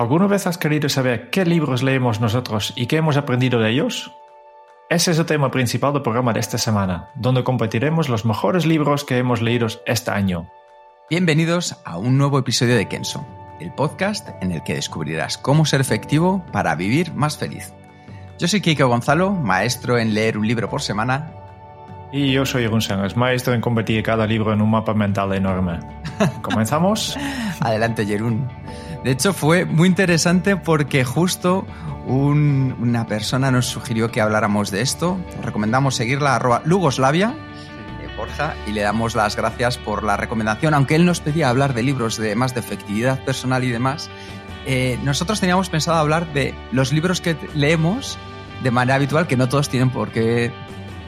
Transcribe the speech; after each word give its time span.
¿Alguna 0.00 0.26
vez 0.26 0.46
has 0.46 0.56
querido 0.56 0.88
saber 0.88 1.28
qué 1.28 1.44
libros 1.44 1.82
leemos 1.82 2.22
nosotros 2.22 2.72
y 2.74 2.86
qué 2.86 2.96
hemos 2.96 3.18
aprendido 3.18 3.60
de 3.60 3.68
ellos? 3.68 4.10
Ese 4.88 5.10
es 5.10 5.18
el 5.18 5.26
tema 5.26 5.50
principal 5.50 5.92
del 5.92 6.00
programa 6.00 6.32
de 6.32 6.40
esta 6.40 6.56
semana, 6.56 7.10
donde 7.16 7.44
compartiremos 7.44 8.08
los 8.08 8.24
mejores 8.24 8.64
libros 8.64 9.04
que 9.04 9.18
hemos 9.18 9.42
leído 9.42 9.66
este 9.84 10.10
año. 10.10 10.50
Bienvenidos 11.10 11.76
a 11.84 11.98
un 11.98 12.16
nuevo 12.16 12.38
episodio 12.38 12.76
de 12.76 12.88
Kenso, 12.88 13.26
el 13.60 13.74
podcast 13.74 14.30
en 14.40 14.52
el 14.52 14.62
que 14.62 14.76
descubrirás 14.76 15.36
cómo 15.36 15.66
ser 15.66 15.82
efectivo 15.82 16.46
para 16.50 16.74
vivir 16.76 17.12
más 17.12 17.36
feliz. 17.36 17.74
Yo 18.38 18.48
soy 18.48 18.62
Kike 18.62 18.84
Gonzalo, 18.84 19.32
maestro 19.32 19.98
en 19.98 20.14
leer 20.14 20.38
un 20.38 20.48
libro 20.48 20.70
por 20.70 20.80
semana. 20.80 21.30
Y 22.10 22.32
yo 22.32 22.46
soy 22.46 22.62
Jeroen 22.62 22.80
Sánchez, 22.80 23.18
maestro 23.18 23.52
en 23.52 23.60
convertir 23.60 24.02
cada 24.02 24.26
libro 24.26 24.54
en 24.54 24.62
un 24.62 24.70
mapa 24.70 24.94
mental 24.94 25.34
enorme. 25.34 25.78
¿Comenzamos? 26.42 27.18
Adelante, 27.60 28.06
Jerún. 28.06 28.48
De 29.04 29.10
hecho, 29.12 29.32
fue 29.32 29.64
muy 29.64 29.88
interesante 29.88 30.56
porque 30.56 31.04
justo 31.04 31.66
un- 32.06 32.76
una 32.80 33.06
persona 33.06 33.50
nos 33.50 33.66
sugirió 33.66 34.10
que 34.10 34.20
habláramos 34.20 34.70
de 34.70 34.82
esto. 34.82 35.18
Os 35.38 35.44
recomendamos 35.44 35.94
seguirla, 35.94 36.36
arroba 36.36 36.60
Lugoslavia, 36.66 37.34
de 38.00 38.14
Borja, 38.16 38.54
y 38.66 38.72
le 38.72 38.82
damos 38.82 39.14
las 39.14 39.36
gracias 39.36 39.78
por 39.78 40.02
la 40.02 40.16
recomendación. 40.18 40.74
Aunque 40.74 40.96
él 40.96 41.06
nos 41.06 41.20
pedía 41.20 41.48
hablar 41.48 41.72
de 41.72 41.82
libros 41.82 42.18
de 42.18 42.34
más 42.36 42.52
de 42.54 42.60
efectividad 42.60 43.24
personal 43.24 43.64
y 43.64 43.70
demás, 43.70 44.10
eh, 44.66 44.98
nosotros 45.02 45.40
teníamos 45.40 45.70
pensado 45.70 45.96
hablar 45.96 46.30
de 46.34 46.54
los 46.70 46.92
libros 46.92 47.22
que 47.22 47.36
leemos 47.54 48.18
de 48.62 48.70
manera 48.70 48.96
habitual, 48.96 49.26
que 49.26 49.38
no 49.38 49.48
todos 49.48 49.70
tienen 49.70 49.88
por 49.88 50.10
qué 50.10 50.52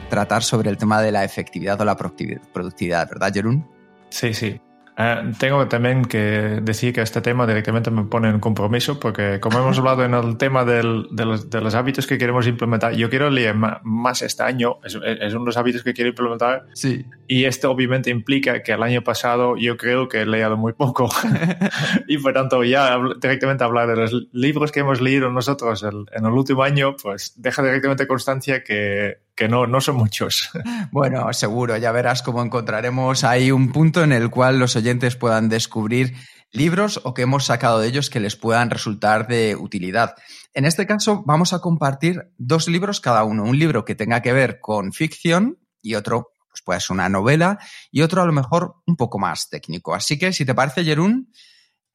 tratar 0.09 0.41
sobre 0.41 0.71
el 0.71 0.77
tema 0.77 0.99
de 1.01 1.11
la 1.11 1.23
efectividad 1.23 1.79
o 1.79 1.85
la 1.85 1.95
productivi- 1.95 2.39
productividad, 2.51 3.07
¿verdad, 3.07 3.31
Jerún? 3.31 3.67
Sí, 4.09 4.33
sí. 4.33 4.59
Eh, 4.95 5.31
tengo 5.39 5.67
también 5.67 6.05
que 6.05 6.59
decir 6.61 6.93
que 6.93 7.01
este 7.01 7.19
tema 7.21 7.47
directamente 7.47 7.89
me 7.89 8.03
pone 8.03 8.29
en 8.29 8.39
compromiso 8.39 8.99
porque 8.99 9.39
como 9.39 9.57
hemos 9.57 9.79
hablado 9.79 10.03
en 10.05 10.13
el 10.13 10.37
tema 10.37 10.65
del- 10.65 11.07
de, 11.09 11.25
los, 11.25 11.49
de 11.49 11.61
los 11.61 11.73
hábitos 11.73 12.05
que 12.05 12.19
queremos 12.19 12.45
implementar, 12.45 12.93
yo 12.93 13.09
quiero 13.09 13.31
leer 13.31 13.55
más 13.55 14.21
este 14.21 14.43
año, 14.43 14.77
es, 14.83 14.93
es 14.95 15.33
uno 15.33 15.41
de 15.43 15.45
los 15.47 15.57
hábitos 15.57 15.81
que 15.83 15.93
quiero 15.93 16.09
implementar. 16.09 16.67
Sí. 16.73 17.05
y 17.27 17.45
esto 17.45 17.71
obviamente 17.71 18.11
implica 18.11 18.61
que 18.61 18.73
el 18.73 18.83
año 18.83 19.01
pasado 19.03 19.55
yo 19.57 19.77
creo 19.77 20.07
que 20.07 20.21
he 20.21 20.25
leído 20.27 20.57
muy 20.57 20.73
poco. 20.73 21.09
Y 22.07 22.17
por 22.19 22.33
tanto 22.33 22.63
ya 22.63 22.97
directamente 23.19 23.63
hablar 23.63 23.87
de 23.87 23.95
los 23.95 24.27
libros 24.31 24.71
que 24.71 24.81
hemos 24.81 25.01
leído 25.01 25.29
nosotros 25.31 25.81
el- 25.83 26.05
en 26.13 26.25
el 26.25 26.31
último 26.31 26.61
año 26.63 26.95
pues 27.01 27.33
deja 27.37 27.63
directamente 27.63 28.05
constancia 28.05 28.63
que, 28.63 29.17
que 29.35 29.47
no, 29.47 29.67
no 29.67 29.81
son 29.81 29.95
muchos. 29.95 30.49
Bueno, 30.91 31.31
seguro, 31.33 31.75
ya 31.77 31.91
verás 31.91 32.21
cómo 32.21 32.43
encontraremos 32.43 33.23
ahí 33.23 33.51
un 33.51 33.71
punto 33.71 34.03
en 34.03 34.11
el 34.11 34.29
cual 34.29 34.59
los 34.59 34.75
oyentes 34.75 35.15
puedan 35.15 35.49
descubrir 35.49 36.13
libros 36.51 37.01
o 37.03 37.13
que 37.13 37.23
hemos 37.23 37.45
sacado 37.45 37.79
de 37.79 37.87
ellos 37.87 38.09
que 38.09 38.19
les 38.19 38.35
puedan 38.35 38.69
resultar 38.69 39.27
de 39.27 39.55
utilidad. 39.55 40.15
En 40.53 40.65
este 40.65 40.85
caso, 40.85 41.23
vamos 41.25 41.51
a 41.51 41.59
compartir 41.59 42.31
dos 42.37 42.67
libros 42.67 43.01
cada 43.01 43.23
uno. 43.23 43.43
Un 43.43 43.57
libro 43.57 43.85
que 43.85 43.95
tenga 43.95 44.21
que 44.21 44.33
ver 44.33 44.59
con 44.59 44.93
ficción 44.93 45.57
y 45.81 45.95
otro, 45.95 46.31
pues 46.47 46.61
puede 46.61 46.79
ser 46.79 46.93
una 46.93 47.09
novela 47.09 47.57
y 47.91 48.01
otro 48.01 48.21
a 48.21 48.25
lo 48.25 48.33
mejor 48.33 48.75
un 48.85 48.95
poco 48.95 49.17
más 49.17 49.49
técnico. 49.49 49.95
Así 49.95 50.19
que, 50.19 50.31
si 50.31 50.45
te 50.45 50.53
parece, 50.53 50.83
Jerún, 50.83 51.31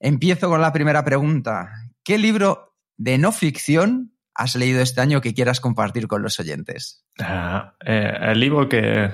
empiezo 0.01 0.49
con 0.49 0.61
la 0.61 0.73
primera 0.73 1.05
pregunta. 1.05 1.71
¿Qué 2.03 2.19
libro 2.19 2.75
de 2.97 3.17
no 3.17 3.31
ficción 3.31 4.19
has 4.35 4.57
leído 4.57 4.81
este 4.83 5.01
año 5.01 5.21
que 5.21 5.35
quieras 5.35 5.61
compartir 5.61 6.09
con 6.09 6.23
los 6.23 6.41
oyentes? 6.41 7.05
Ah, 7.21 7.75
eh, 7.85 8.13
el 8.23 8.41
libro 8.41 8.69
que... 8.69 9.11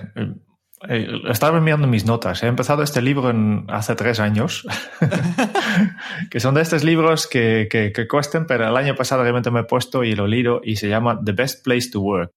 eh, 0.88 1.08
estaba 1.30 1.56
enviando 1.58 1.86
mis 1.86 2.04
notas. 2.04 2.42
He 2.42 2.46
empezado 2.46 2.82
este 2.82 3.00
libro 3.00 3.30
en- 3.30 3.64
hace 3.68 3.94
tres 3.94 4.20
años, 4.20 4.66
que 6.30 6.40
son 6.40 6.54
de 6.54 6.62
estos 6.62 6.84
libros 6.84 7.26
que, 7.26 7.68
que, 7.70 7.92
que 7.92 8.06
cuestan, 8.08 8.46
pero 8.46 8.68
el 8.68 8.76
año 8.76 8.94
pasado 8.94 9.22
realmente 9.22 9.50
me 9.50 9.60
he 9.60 9.64
puesto 9.64 10.04
y 10.04 10.14
lo 10.14 10.26
leído 10.26 10.60
y 10.62 10.76
se 10.76 10.88
llama 10.88 11.20
The 11.24 11.32
Best 11.32 11.64
Place 11.64 11.90
to 11.90 12.00
Work. 12.00 12.30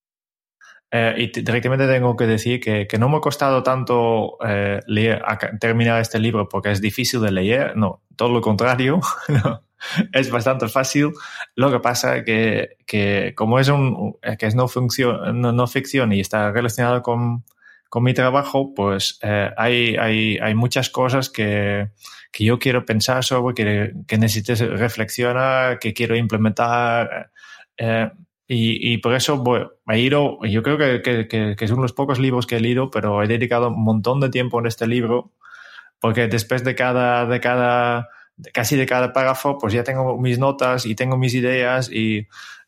Eh, 0.90 1.16
y 1.18 1.42
directamente 1.42 1.86
tengo 1.86 2.16
que 2.16 2.28
decir 2.28 2.62
que, 2.62 2.88
que 2.88 2.98
no 2.98 3.10
me 3.10 3.18
ha 3.18 3.22
costado 3.22 3.62
tanto 3.62 4.38
eh, 4.48 4.80
leer, 4.88 5.22
terminar 5.60 6.00
este 6.00 6.18
libro 6.18 6.48
porque 6.48 6.72
es 6.72 6.80
difícil 6.80 7.20
de 7.20 7.32
leer, 7.32 7.76
no, 7.76 8.04
todo 8.16 8.30
lo 8.32 8.40
contrario, 8.40 9.02
es 10.14 10.30
bastante 10.32 10.68
fácil. 10.68 11.12
Lo 11.56 11.72
que 11.72 11.80
pasa 11.80 12.24
que, 12.24 12.78
que 12.86 13.34
como 13.36 13.60
es 13.60 13.70
un 13.70 14.18
que 14.38 14.46
es 14.46 14.56
no, 14.56 14.68
función, 14.68 15.42
no, 15.42 15.52
no 15.52 15.68
ficción 15.68 16.14
y 16.14 16.20
está 16.20 16.52
relacionado 16.52 17.02
con, 17.02 17.44
con 17.90 18.04
mi 18.04 18.14
trabajo, 18.14 18.74
pues 18.74 19.20
eh, 19.22 19.52
hay, 19.58 19.96
hay, 19.96 20.38
hay 20.38 20.56
muchas 20.56 20.90
cosas 20.90 21.30
que, 21.30 21.90
que 22.32 22.44
yo 22.44 22.60
quiero 22.60 22.86
pensar 22.86 23.24
sobre, 23.24 23.56
que, 23.56 23.94
que 24.08 24.18
necesito 24.18 24.54
reflexionar, 24.76 25.80
que 25.80 25.94
quiero 25.94 26.16
implementar. 26.16 27.32
eh, 27.78 28.10
y, 28.50 28.94
y 28.94 28.98
por 29.00 29.14
eso 29.14 29.38
voy, 29.38 29.68
he 29.90 30.00
ido, 30.00 30.40
yo 30.46 30.64
creo 30.64 30.78
que, 30.78 31.02
que, 31.02 31.28
que, 31.28 31.56
que 31.58 31.66
de 31.68 31.76
los 31.76 31.92
pocos 31.92 32.18
libros 32.18 32.48
que 32.48 32.56
he 32.56 32.60
leído, 32.62 32.90
pero 32.90 33.22
he 33.22 33.28
dedicado 33.28 33.68
un 33.70 33.84
montón 33.84 34.22
de 34.22 34.30
tiempo 34.30 34.60
en 34.60 34.68
este 34.68 34.88
libro, 34.88 35.34
porque 36.00 36.28
después 36.28 36.64
de 36.64 36.74
cada, 36.76 37.26
de 37.26 37.42
cada, 37.42 38.08
casi 38.54 38.76
de 38.76 38.86
cada 38.86 39.14
párrafo, 39.14 39.58
pues 39.58 39.74
ya 39.74 39.84
tengo 39.84 40.18
mis 40.20 40.40
notas 40.40 40.86
y 40.86 40.96
tengo 40.96 41.18
mis 41.18 41.34
ideas 41.34 41.90
y, 41.92 42.28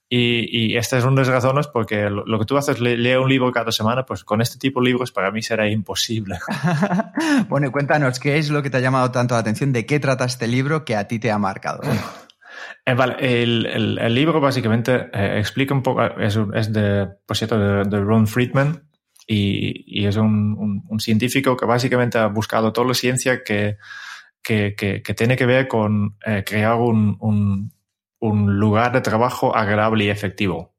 y, 0.10 0.72
y 0.74 0.78
esta 0.78 0.98
es 0.98 1.04
una 1.04 1.22
de 1.22 1.28
las 1.28 1.44
razones 1.44 1.68
porque 1.68 2.10
lo, 2.10 2.26
lo 2.26 2.40
que 2.40 2.46
tú 2.46 2.58
haces, 2.58 2.80
le- 2.80 2.98
leer 2.98 3.20
un 3.20 3.30
libro 3.30 3.52
cada 3.52 3.72
semana, 3.72 4.06
pues 4.06 4.24
con 4.24 4.42
este 4.42 4.58
tipo 4.58 4.80
de 4.82 4.88
libros 4.88 5.12
para 5.12 5.30
mí 5.32 5.42
será 5.44 5.70
imposible. 5.70 6.40
bueno, 7.50 7.68
y 7.68 7.72
cuéntanos, 7.72 8.20
¿qué 8.20 8.38
es 8.38 8.50
lo 8.50 8.64
que 8.64 8.70
te 8.70 8.78
ha 8.78 8.82
llamado 8.82 9.12
tanto 9.12 9.36
la 9.36 9.42
atención? 9.42 9.72
¿De 9.72 9.86
qué 9.86 10.00
trata 10.00 10.26
este 10.26 10.48
libro 10.48 10.86
que 10.86 10.96
a 10.96 11.08
ti 11.08 11.20
te 11.20 11.32
ha 11.32 11.38
marcado? 11.38 11.82
Eh, 12.86 12.94
vale, 12.94 13.16
el, 13.44 13.66
el, 13.68 14.00
el 14.00 14.14
libro 14.16 14.40
básicamente 14.42 15.10
eh, 15.14 15.36
explica 15.40 15.74
un 15.74 15.84
poco, 15.84 16.04
es, 16.20 16.38
es 16.56 16.74
de, 16.74 17.08
por 17.26 17.38
cierto, 17.38 17.60
de, 17.60 17.84
de 17.84 18.00
Ron 18.04 18.26
Friedman 18.28 18.84
y, 19.28 19.84
y 20.02 20.08
es 20.08 20.16
un, 20.18 20.56
un- 20.58 20.84
un 20.88 21.00
científico 21.00 21.56
que 21.56 21.66
básicamente 21.66 22.18
ha 22.18 22.26
buscado 22.28 22.74
toda 22.74 22.88
la 22.88 22.94
ciencia 22.96 23.44
que, 23.44 23.78
que, 24.44 24.76
que, 24.76 25.02
que 25.04 25.14
tiene 25.14 25.36
que 25.38 25.46
ver 25.46 25.68
con 25.68 26.18
eh, 26.26 26.44
crear 26.46 26.76
un, 26.76 27.18
un, 27.20 27.72
un 28.20 28.60
lugar 28.60 28.92
de 28.92 29.02
trabajo 29.02 29.56
agradable 29.56 30.06
y 30.06 30.10
efectivo, 30.10 30.74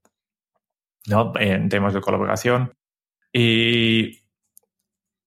¿no? 1.07 1.33
En 1.39 1.69
temas 1.69 1.95
de 1.95 2.01
colaboración. 2.01 2.73
Y, 3.33 4.21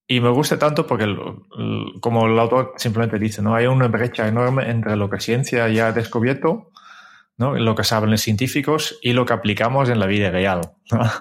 y 0.08 0.20
me 0.20 0.30
gusta 0.30 0.60
tanto 0.60 0.86
porque, 0.86 1.06
el- 1.06 1.20
el- 1.58 2.00
como 2.02 2.28
el 2.28 2.38
autor 2.38 2.74
simplemente 2.78 3.20
dice, 3.20 3.42
¿no? 3.42 3.56
Hay 3.56 3.66
una 3.68 3.88
brecha 3.88 4.28
enorme 4.28 4.70
entre 4.70 4.96
lo 4.96 5.10
que 5.10 5.20
ciencia 5.20 5.68
ya 5.70 5.88
ha 5.88 5.92
descubierto, 5.94 6.72
¿no? 7.38 7.56
Lo 7.56 7.76
que 7.76 7.84
saben 7.84 8.12
los 8.12 8.22
científicos 8.22 9.00
y 9.02 9.14
lo 9.14 9.26
que 9.26 9.34
aplicamos 9.34 9.90
en 9.90 10.00
la 10.00 10.06
vida 10.08 10.30
real, 10.32 10.62
¿no? 10.92 11.00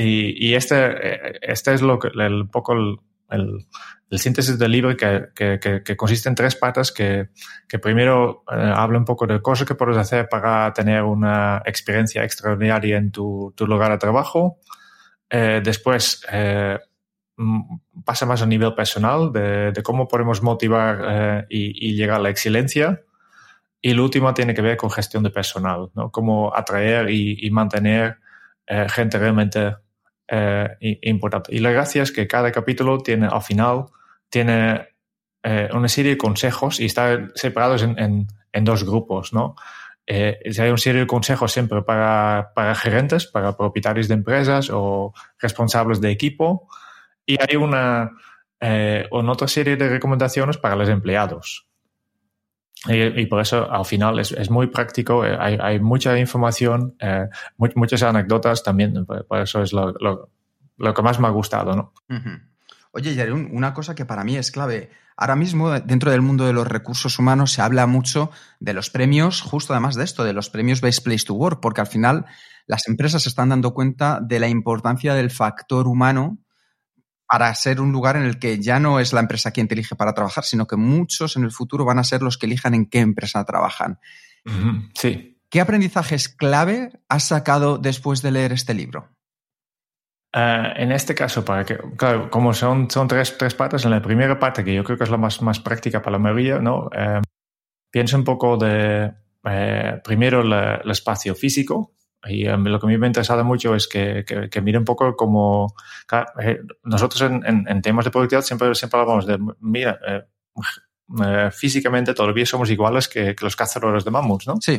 Y, 0.00 0.50
y 0.50 0.54
este, 0.54 0.76
eh, 0.76 1.38
este 1.42 1.74
es 1.74 1.82
lo 1.82 1.98
que, 1.98 2.06
el 2.14 2.48
poco 2.48 2.72
el, 2.72 2.98
el, 3.30 3.66
el 4.10 4.18
síntesis 4.18 4.58
del 4.58 4.72
libro 4.72 4.96
que, 4.96 5.28
que, 5.34 5.58
que, 5.60 5.82
que 5.82 5.96
consiste 5.96 6.28
en 6.28 6.34
tres 6.34 6.56
patas 6.56 6.92
que, 6.92 7.28
primero 7.82 8.44
eh, 8.50 8.72
habla 8.74 8.98
un 8.98 9.04
poco 9.04 9.26
de 9.26 9.40
cosas 9.42 9.66
que 9.66 9.74
puedes 9.74 9.96
hacer 9.96 10.28
para 10.28 10.72
tener 10.72 11.02
una 11.02 11.62
experiencia 11.64 12.24
extraordinaria 12.24 12.96
en 12.96 13.10
tu, 13.12 13.52
tu 13.56 13.66
lugar 13.66 13.90
de 13.90 13.98
trabajo. 13.98 14.58
Eh, 15.30 15.60
después 15.62 16.22
eh, 16.32 16.78
pasa 18.04 18.26
más 18.26 18.42
a 18.42 18.46
nivel 18.46 18.74
personal 18.74 19.32
de, 19.32 19.72
de 19.72 19.82
cómo 19.82 20.08
podemos 20.08 20.42
motivar 20.42 21.00
eh, 21.06 21.46
y, 21.50 21.90
y, 21.90 21.94
llegar 21.94 22.16
a 22.16 22.22
la 22.22 22.30
excelencia. 22.30 23.02
Y 23.80 23.90
el 23.90 24.00
último 24.00 24.32
tiene 24.34 24.54
que 24.54 24.62
ver 24.62 24.76
con 24.76 24.90
gestión 24.90 25.22
de 25.22 25.30
personal, 25.30 25.90
¿no? 25.94 26.10
Cómo 26.10 26.54
atraer 26.54 27.10
y, 27.10 27.46
y 27.46 27.50
mantener 27.50 28.18
eh, 28.66 28.86
gente 28.88 29.18
realmente 29.18 29.76
eh, 30.26 30.98
importante. 31.02 31.54
Y 31.54 31.60
la 31.60 31.70
gracia 31.70 32.02
es 32.02 32.12
que 32.12 32.26
cada 32.26 32.50
capítulo 32.50 32.98
tiene, 32.98 33.28
al 33.30 33.42
final, 33.42 33.86
tiene 34.28 34.88
eh, 35.42 35.68
una 35.72 35.88
serie 35.88 36.12
de 36.12 36.18
consejos 36.18 36.80
y 36.80 36.86
está 36.86 37.28
separados 37.34 37.82
en, 37.82 37.98
en, 37.98 38.26
en 38.52 38.64
dos 38.64 38.84
grupos, 38.84 39.32
¿no? 39.32 39.54
eh, 40.10 40.38
hay 40.58 40.68
una 40.68 40.78
serie 40.78 41.02
de 41.02 41.06
consejos 41.06 41.52
siempre 41.52 41.82
para, 41.82 42.52
para 42.54 42.74
gerentes, 42.74 43.26
para 43.26 43.56
propietarios 43.56 44.08
de 44.08 44.14
empresas 44.14 44.70
o 44.72 45.12
responsables 45.38 46.00
de 46.00 46.10
equipo. 46.10 46.66
Y 47.26 47.36
hay 47.38 47.56
una, 47.56 48.12
eh, 48.58 49.06
otra 49.10 49.46
serie 49.46 49.76
de 49.76 49.88
recomendaciones 49.90 50.56
para 50.56 50.76
los 50.76 50.88
empleados. 50.88 51.68
Y, 52.86 53.26
por 53.26 53.40
eso 53.40 53.70
al 53.70 53.84
final 53.84 54.20
es, 54.20 54.30
es 54.32 54.50
muy 54.50 54.68
práctico, 54.68 55.26
eh, 55.26 55.36
hay, 55.38 55.58
hay, 55.60 55.80
mucha 55.80 56.16
información, 56.16 56.94
eh, 57.00 57.28
muchas 57.56 58.04
anécdotas 58.04 58.62
también, 58.62 59.04
por 59.04 59.40
eso 59.40 59.62
es 59.62 59.72
lo, 59.72 59.92
lo, 59.98 60.30
lo, 60.76 60.94
que 60.94 61.02
más 61.02 61.18
me 61.18 61.26
ha 61.26 61.30
gustado. 61.30 61.74
¿no? 61.74 61.92
Oye, 62.92 63.14
Yarun, 63.14 63.50
una 63.52 63.74
cosa 63.74 63.94
que 63.94 64.04
para 64.04 64.24
mí 64.24 64.36
es 64.36 64.50
clave. 64.50 64.90
Ahora 65.16 65.36
mismo, 65.36 65.70
dentro 65.80 66.10
del 66.10 66.22
mundo 66.22 66.46
de 66.46 66.52
los 66.52 66.66
recursos 66.66 67.18
humanos, 67.18 67.52
se 67.52 67.60
habla 67.60 67.86
mucho 67.86 68.30
de 68.60 68.72
los 68.72 68.88
premios, 68.88 69.42
justo 69.42 69.72
además 69.72 69.94
de 69.96 70.04
esto, 70.04 70.24
de 70.24 70.32
los 70.32 70.48
premios 70.48 70.80
Best 70.80 71.04
Place 71.04 71.24
to 71.26 71.34
Work, 71.34 71.60
porque 71.60 71.80
al 71.80 71.86
final 71.86 72.24
las 72.66 72.86
empresas 72.88 73.22
se 73.22 73.28
están 73.28 73.48
dando 73.48 73.74
cuenta 73.74 74.20
de 74.22 74.38
la 74.40 74.48
importancia 74.48 75.14
del 75.14 75.30
factor 75.30 75.88
humano 75.88 76.38
para 77.26 77.54
ser 77.54 77.80
un 77.80 77.92
lugar 77.92 78.16
en 78.16 78.22
el 78.22 78.38
que 78.38 78.58
ya 78.58 78.80
no 78.80 79.00
es 79.00 79.12
la 79.12 79.20
empresa 79.20 79.50
quien 79.50 79.68
te 79.68 79.74
elige 79.74 79.96
para 79.96 80.14
trabajar, 80.14 80.44
sino 80.44 80.66
que 80.66 80.76
muchos 80.76 81.36
en 81.36 81.44
el 81.44 81.50
futuro 81.50 81.84
van 81.84 81.98
a 81.98 82.04
ser 82.04 82.22
los 82.22 82.38
que 82.38 82.46
elijan 82.46 82.74
en 82.74 82.86
qué 82.86 83.00
empresa 83.00 83.44
trabajan. 83.44 83.98
Sí. 84.94 85.38
¿Qué 85.50 85.60
aprendizajes 85.60 86.28
clave 86.28 86.90
has 87.08 87.24
sacado 87.24 87.76
después 87.76 88.22
de 88.22 88.30
leer 88.30 88.52
este 88.52 88.72
libro? 88.72 89.10
Uh, 90.34 90.76
en 90.76 90.92
este 90.92 91.14
caso, 91.14 91.42
para 91.42 91.64
que, 91.64 91.78
claro, 91.96 92.28
como 92.28 92.52
son, 92.52 92.90
son 92.90 93.08
tres, 93.08 93.38
tres, 93.38 93.54
partes, 93.54 93.84
en 93.84 93.90
la 93.90 94.02
primera 94.02 94.38
parte, 94.38 94.62
que 94.62 94.74
yo 94.74 94.84
creo 94.84 94.98
que 94.98 95.04
es 95.04 95.10
la 95.10 95.16
más, 95.16 95.40
más 95.40 95.58
práctica 95.58 96.02
para 96.02 96.12
la 96.12 96.18
mayoría, 96.18 96.58
¿no? 96.58 96.90
Eh, 96.94 97.22
piensa 97.90 98.16
un 98.18 98.24
poco 98.24 98.58
de, 98.58 99.10
eh, 99.44 100.00
primero, 100.04 100.42
el 100.42 100.90
espacio 100.90 101.34
físico, 101.34 101.94
y 102.26 102.44
lo 102.44 102.80
que 102.80 102.86
a 102.86 102.88
mí 102.88 102.98
me 102.98 103.06
ha 103.06 103.08
interesado 103.08 103.44
mucho 103.44 103.74
es 103.74 103.86
que, 103.86 104.24
que, 104.26 104.50
que 104.50 104.60
mire 104.60 104.78
un 104.78 104.84
poco 104.84 105.14
como 105.14 105.74
claro, 106.06 106.26
eh, 106.40 106.60
nosotros 106.82 107.22
en, 107.22 107.46
en, 107.46 107.64
en, 107.68 107.80
temas 107.80 108.04
de 108.04 108.10
productividad 108.10 108.42
siempre, 108.42 108.74
siempre 108.74 109.00
hablamos 109.00 109.26
de, 109.26 109.38
mira, 109.60 109.98
eh, 110.06 110.22
eh, 111.24 111.50
físicamente 111.52 112.14
todavía 112.14 112.44
somos 112.44 112.70
iguales 112.70 113.08
que, 113.08 113.34
que, 113.34 113.44
los 113.44 113.56
cazadores 113.56 114.04
de 114.04 114.10
mamuts, 114.10 114.46
¿no? 114.46 114.56
Sí. 114.60 114.78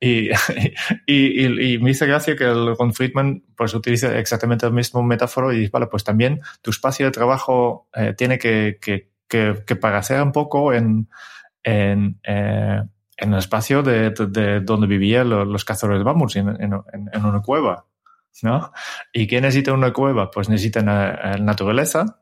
Y, 0.00 0.28
y, 1.06 1.46
y, 1.46 1.74
y, 1.74 1.78
me 1.78 1.88
dice 1.88 2.06
gracia 2.06 2.36
que 2.36 2.44
el 2.44 2.76
Ron 2.76 2.92
Friedman 2.92 3.44
pues 3.56 3.74
utiliza 3.74 4.18
exactamente 4.18 4.66
el 4.66 4.72
mismo 4.72 5.02
metáforo 5.02 5.52
y 5.52 5.58
dice, 5.60 5.70
vale, 5.72 5.86
pues 5.86 6.04
también 6.04 6.40
tu 6.62 6.70
espacio 6.70 7.06
de 7.06 7.12
trabajo 7.12 7.88
eh, 7.94 8.14
tiene 8.16 8.38
que, 8.38 8.78
que, 8.80 9.10
que, 9.28 9.62
que 9.66 9.76
parecer 9.76 10.22
un 10.22 10.32
poco 10.32 10.72
en, 10.72 11.08
en 11.62 12.20
eh, 12.24 12.82
en 13.16 13.32
el 13.32 13.38
espacio 13.38 13.82
de, 13.82 14.10
de, 14.10 14.26
de 14.26 14.60
donde 14.60 14.86
vivían 14.86 15.30
los, 15.30 15.46
los, 15.46 15.64
cazadores 15.64 16.00
de 16.00 16.04
mamuts, 16.04 16.36
en, 16.36 16.48
en, 16.48 16.72
en, 17.12 17.24
una 17.24 17.40
cueva. 17.40 17.86
¿no? 18.42 18.72
¿Y 19.12 19.26
qué 19.26 19.40
necesita 19.40 19.72
una 19.72 19.92
cueva? 19.92 20.30
Pues 20.30 20.48
necesitan 20.48 20.88
uh, 20.88 21.42
naturaleza. 21.42 22.20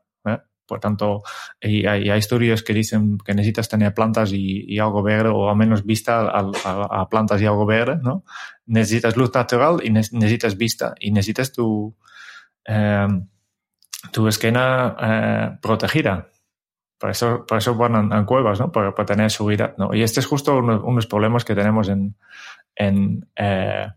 Por 0.65 0.79
tanto, 0.79 1.21
y 1.61 1.85
hay, 1.85 2.09
hay, 2.09 2.19
estudios 2.19 2.63
que 2.63 2.73
dicen 2.73 3.17
que 3.19 3.33
necesitas 3.33 3.69
tener 3.69 3.93
plantas 3.93 4.31
y, 4.33 4.79
algo 4.79 5.03
verde, 5.03 5.29
o 5.29 5.49
al 5.49 5.55
menos 5.55 5.85
vista 5.85 6.21
a, 6.21 6.51
a, 6.63 7.01
a, 7.01 7.09
plantas 7.09 7.41
y 7.41 7.45
algo 7.45 7.65
verde. 7.65 7.99
¿no? 8.01 8.23
Necesitas 8.65 9.15
luz 9.15 9.33
natural 9.33 9.81
y 9.83 9.91
ne 9.91 10.01
necesitas 10.11 10.57
vista. 10.57 10.95
Y 10.99 11.11
necesitas 11.11 11.51
tu, 11.51 11.95
eh, 12.65 13.07
tu 14.11 14.27
esquina 14.27 15.59
protegida. 15.61 16.29
Por 16.97 17.09
eso, 17.09 17.45
por 17.45 17.57
eso 17.57 17.75
van 17.75 18.11
en 18.11 18.25
cuevas, 18.25 18.59
¿no? 18.59 18.71
Para, 18.71 18.95
para, 18.95 19.05
tener 19.05 19.29
seguridad, 19.29 19.75
¿no? 19.77 19.93
Y 19.93 20.01
este 20.01 20.21
es 20.21 20.25
justo 20.25 20.57
uno, 20.57 20.81
unos 20.81 21.05
problemas 21.07 21.43
que 21.43 21.53
tenemos 21.53 21.89
en, 21.89 22.15
en, 22.75 23.29
eh, 23.35 23.87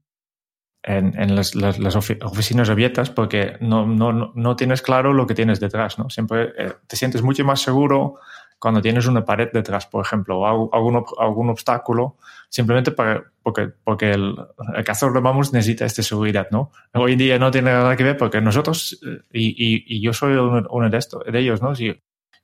en, 0.88 1.20
en 1.20 1.36
las, 1.36 1.54
las, 1.54 1.78
las, 1.78 1.96
oficinas 1.96 2.70
abiertas 2.70 3.10
porque 3.10 3.58
no, 3.60 3.86
no, 3.86 4.32
no 4.34 4.56
tienes 4.56 4.80
claro 4.80 5.12
lo 5.12 5.26
que 5.26 5.34
tienes 5.34 5.60
detrás, 5.60 5.98
¿no? 5.98 6.08
Siempre 6.08 6.52
eh, 6.56 6.72
te 6.86 6.96
sientes 6.96 7.20
mucho 7.20 7.44
más 7.44 7.60
seguro 7.60 8.14
cuando 8.58 8.80
tienes 8.80 9.06
una 9.06 9.22
pared 9.22 9.50
detrás, 9.52 9.86
por 9.86 10.04
ejemplo, 10.04 10.40
o 10.40 10.74
algún, 10.74 11.04
algún 11.18 11.50
obstáculo, 11.50 12.16
simplemente 12.48 12.90
para, 12.90 13.22
porque, 13.42 13.68
porque 13.84 14.12
el, 14.12 14.34
el 14.74 14.84
cazador 14.84 15.14
de 15.14 15.20
mamuts 15.20 15.52
necesita 15.52 15.84
esta 15.84 16.02
seguridad, 16.02 16.48
¿no? 16.50 16.72
Hoy 16.94 17.12
en 17.12 17.18
día 17.18 17.38
no 17.38 17.50
tiene 17.50 17.70
nada 17.70 17.94
que 17.94 18.04
ver 18.04 18.16
porque 18.16 18.40
nosotros, 18.40 18.98
eh, 19.06 19.20
y, 19.30 19.48
y, 19.48 19.84
y 19.86 20.00
yo 20.00 20.14
soy 20.14 20.32
uno, 20.36 20.66
uno 20.70 20.88
de, 20.88 20.96
estos, 20.96 21.22
de 21.22 21.38
ellos, 21.38 21.60
¿no? 21.60 21.74
Si, 21.74 21.94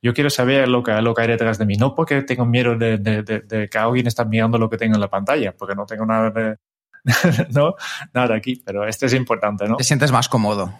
yo 0.03 0.13
quiero 0.13 0.29
saber 0.29 0.67
lo 0.67 0.83
que, 0.83 0.93
lo 1.01 1.15
que 1.15 1.23
hay 1.23 1.29
detrás 1.29 1.57
de 1.57 1.65
mí, 1.65 1.77
no 1.77 1.95
porque 1.95 2.21
tengo 2.21 2.45
miedo 2.45 2.77
de, 2.77 2.99
de, 2.99 3.23
de, 3.23 3.39
de, 3.39 3.67
que 3.67 3.77
alguien 3.79 4.05
está 4.05 4.23
mirando 4.23 4.59
lo 4.59 4.69
que 4.69 4.77
tengo 4.77 4.93
en 4.93 5.01
la 5.01 5.09
pantalla, 5.09 5.51
porque 5.57 5.73
no 5.73 5.87
tengo 5.87 6.05
nada 6.05 6.29
de, 6.29 6.57
no, 7.51 7.75
nada 8.13 8.35
aquí, 8.35 8.61
pero 8.65 8.87
este 8.87 9.05
es 9.05 9.13
importante, 9.13 9.67
¿no? 9.67 9.77
Te 9.77 9.83
sientes 9.83 10.11
más 10.11 10.29
cómodo. 10.29 10.73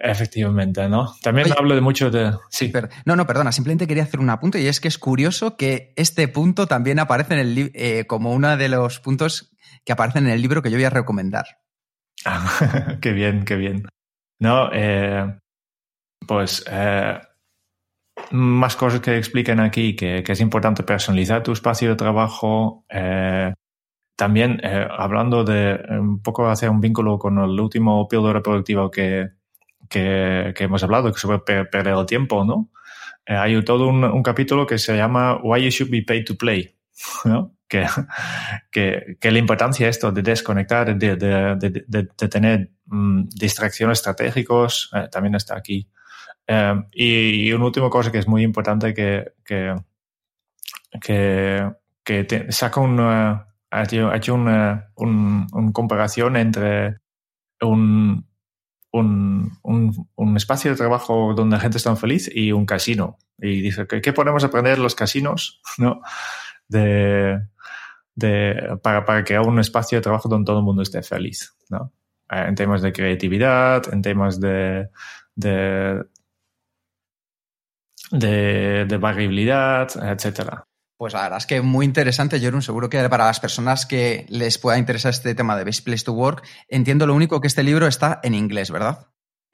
Efectivamente, 0.00 0.88
¿no? 0.88 1.14
También 1.22 1.46
Oye, 1.46 1.56
hablo 1.58 1.74
de 1.74 1.80
mucho 1.80 2.10
de... 2.10 2.32
Sí. 2.50 2.68
Per... 2.68 2.88
no, 3.04 3.16
no, 3.16 3.26
perdona, 3.26 3.50
simplemente 3.50 3.88
quería 3.88 4.04
hacer 4.04 4.20
un 4.20 4.30
apunte 4.30 4.60
y 4.60 4.68
es 4.68 4.80
que 4.80 4.86
es 4.86 4.96
curioso 4.96 5.56
que 5.56 5.92
este 5.96 6.28
punto 6.28 6.68
también 6.68 7.00
aparece 7.00 7.34
en 7.34 7.40
el 7.40 7.70
eh, 7.74 8.04
como 8.06 8.32
uno 8.32 8.56
de 8.56 8.68
los 8.68 9.00
puntos 9.00 9.50
que 9.84 9.92
aparecen 9.92 10.26
en 10.26 10.32
el 10.32 10.42
libro 10.42 10.62
que 10.62 10.70
yo 10.70 10.76
voy 10.76 10.84
a 10.84 10.90
recomendar. 10.90 11.46
Ah, 12.24 12.96
qué 13.00 13.12
bien, 13.12 13.44
qué 13.44 13.56
bien. 13.56 13.88
No, 14.40 14.70
eh, 14.72 15.36
pues 16.26 16.64
eh, 16.70 17.18
más 18.30 18.76
cosas 18.76 19.00
que 19.00 19.16
explican 19.16 19.58
aquí, 19.58 19.96
que, 19.96 20.22
que, 20.22 20.32
es 20.32 20.40
importante 20.40 20.82
personalizar 20.82 21.42
tu 21.42 21.52
espacio 21.52 21.90
de 21.90 21.96
trabajo. 21.96 22.84
Eh, 22.88 23.52
también 24.18 24.60
eh, 24.64 24.84
hablando 24.90 25.44
de 25.44 25.78
un 25.90 26.20
poco 26.20 26.48
hacer 26.48 26.68
un 26.68 26.80
vínculo 26.80 27.20
con 27.20 27.38
el 27.38 27.60
último 27.60 28.08
píldora 28.08 28.42
productivo 28.42 28.90
que, 28.90 29.28
que, 29.88 30.52
que, 30.56 30.64
hemos 30.64 30.82
hablado, 30.82 31.12
que 31.12 31.20
sobre 31.20 31.38
per 31.38 31.70
perder 31.70 31.94
el 31.94 32.04
tiempo, 32.04 32.44
¿no? 32.44 32.68
Eh, 33.24 33.36
hay 33.36 33.62
todo 33.64 33.86
un, 33.86 34.02
un, 34.02 34.22
capítulo 34.24 34.66
que 34.66 34.76
se 34.76 34.96
llama 34.96 35.38
Why 35.40 35.62
You 35.62 35.70
Should 35.70 35.92
Be 35.92 36.02
Paid 36.02 36.24
to 36.24 36.34
Play, 36.34 36.74
¿no? 37.26 37.54
Que, 37.68 37.86
que, 38.72 39.16
que 39.20 39.30
la 39.30 39.38
importancia 39.38 39.86
de 39.86 39.90
esto 39.90 40.10
de 40.10 40.22
desconectar, 40.22 40.98
de, 40.98 41.14
de, 41.14 41.54
de, 41.54 42.08
de 42.18 42.28
tener 42.28 42.72
um, 42.90 43.24
distracciones 43.28 43.98
estratégicos, 43.98 44.90
eh, 44.94 45.06
también 45.12 45.36
está 45.36 45.56
aquí. 45.56 45.88
Um, 46.48 46.86
y, 46.90 47.46
y, 47.46 47.52
una 47.52 47.66
última 47.66 47.88
cosa 47.88 48.10
que 48.10 48.18
es 48.18 48.26
muy 48.26 48.42
importante 48.42 48.92
que, 48.92 49.34
que, 49.44 49.76
que, 51.00 51.70
que 52.02 52.24
te, 52.24 52.50
saca 52.50 52.80
una, 52.80 53.47
ha 53.70 53.82
hecho, 53.82 54.34
una, 54.34 54.90
un, 54.96 55.46
una, 55.52 55.72
comparación 55.72 56.36
entre 56.36 56.98
un, 57.60 58.26
un, 58.92 59.52
un, 60.16 60.36
espacio 60.36 60.70
de 60.70 60.76
trabajo 60.76 61.34
donde 61.34 61.56
la 61.56 61.60
gente 61.60 61.78
está 61.78 61.94
feliz 61.96 62.30
y 62.34 62.52
un 62.52 62.66
casino. 62.66 63.18
Y 63.38 63.60
dice, 63.60 63.86
¿qué, 63.86 64.00
qué 64.00 64.12
podemos 64.12 64.44
aprender 64.44 64.78
los 64.78 64.94
casinos 64.94 65.60
¿no? 65.78 66.00
de, 66.68 67.40
de, 68.14 68.78
para, 68.82 69.04
para 69.04 69.24
crear 69.24 69.46
un 69.46 69.58
espacio 69.58 69.98
de 69.98 70.02
trabajo 70.02 70.28
donde 70.28 70.46
todo 70.46 70.58
el 70.58 70.64
mundo 70.64 70.82
esté 70.82 71.02
feliz? 71.02 71.54
¿no? 71.68 71.92
En 72.30 72.54
temas 72.54 72.82
de 72.82 72.92
creatividad, 72.92 73.92
en 73.92 74.02
temas 74.02 74.40
de, 74.40 74.88
de, 75.34 76.04
de, 78.10 78.86
de 78.86 78.96
variabilidad, 78.96 79.90
etcétera. 80.02 80.67
Pues 80.98 81.12
la 81.12 81.22
verdad 81.22 81.38
es 81.38 81.46
que 81.46 81.62
muy 81.62 81.86
interesante, 81.86 82.40
Jorun. 82.40 82.60
Seguro 82.60 82.90
que 82.90 83.08
para 83.08 83.26
las 83.26 83.38
personas 83.38 83.86
que 83.86 84.26
les 84.28 84.58
pueda 84.58 84.78
interesar 84.78 85.10
este 85.10 85.32
tema 85.36 85.56
de 85.56 85.62
Best 85.62 85.84
Place 85.84 86.04
to 86.04 86.12
Work, 86.12 86.42
entiendo 86.68 87.06
lo 87.06 87.14
único 87.14 87.40
que 87.40 87.46
este 87.46 87.62
libro 87.62 87.86
está 87.86 88.18
en 88.24 88.34
inglés, 88.34 88.72
¿verdad? 88.72 89.06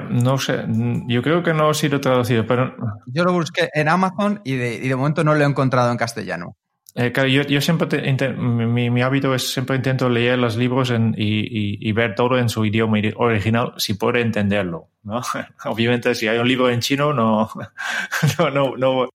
No 0.09 0.39
sé, 0.39 0.65
yo 1.07 1.23
creo 1.23 1.43
que 1.43 1.53
no 1.53 1.69
ha 1.69 1.75
sido 1.75 2.01
traducido, 2.01 2.47
pero... 2.47 2.75
Yo 3.07 3.25
lo 3.25 3.33
busqué 3.35 3.69
en 3.75 3.89
Amazon 3.89 4.41
y 4.43 4.57
de, 4.57 4.75
y 4.77 4.89
de 4.89 4.97
momento 4.97 5.23
no 5.23 5.35
lo 5.35 5.45
he 5.45 5.47
encontrado 5.47 5.93
en 5.93 5.99
castellano. 5.99 6.57
Eh, 6.95 7.13
claro, 7.13 7.29
yo, 7.29 7.43
yo 7.43 7.61
siempre, 7.61 7.89
te, 7.89 8.29
mi, 8.33 8.89
mi, 8.89 9.03
hábito 9.03 9.35
es 9.35 9.53
siempre 9.53 9.77
intento 9.77 10.09
leer 10.09 10.39
los 10.39 10.57
libros 10.57 10.91
en, 10.91 11.15
y, 11.19 11.41
y, 11.41 11.79
y, 11.81 11.93
ver 11.93 12.15
todo 12.15 12.39
en 12.39 12.49
su 12.49 12.65
idioma 12.65 12.99
original 13.17 13.75
si 13.77 13.95
puedo 13.95 14.19
entenderlo, 14.19 14.89
¿no? 15.03 15.21
Obviamente 15.65 16.15
si 16.15 16.29
hay 16.29 16.39
un 16.39 16.47
libro 16.47 16.71
en 16.71 16.81
chino 16.81 17.13
no, 17.13 17.51
no, 18.39 18.51
no, 18.51 18.77
no, 18.77 19.09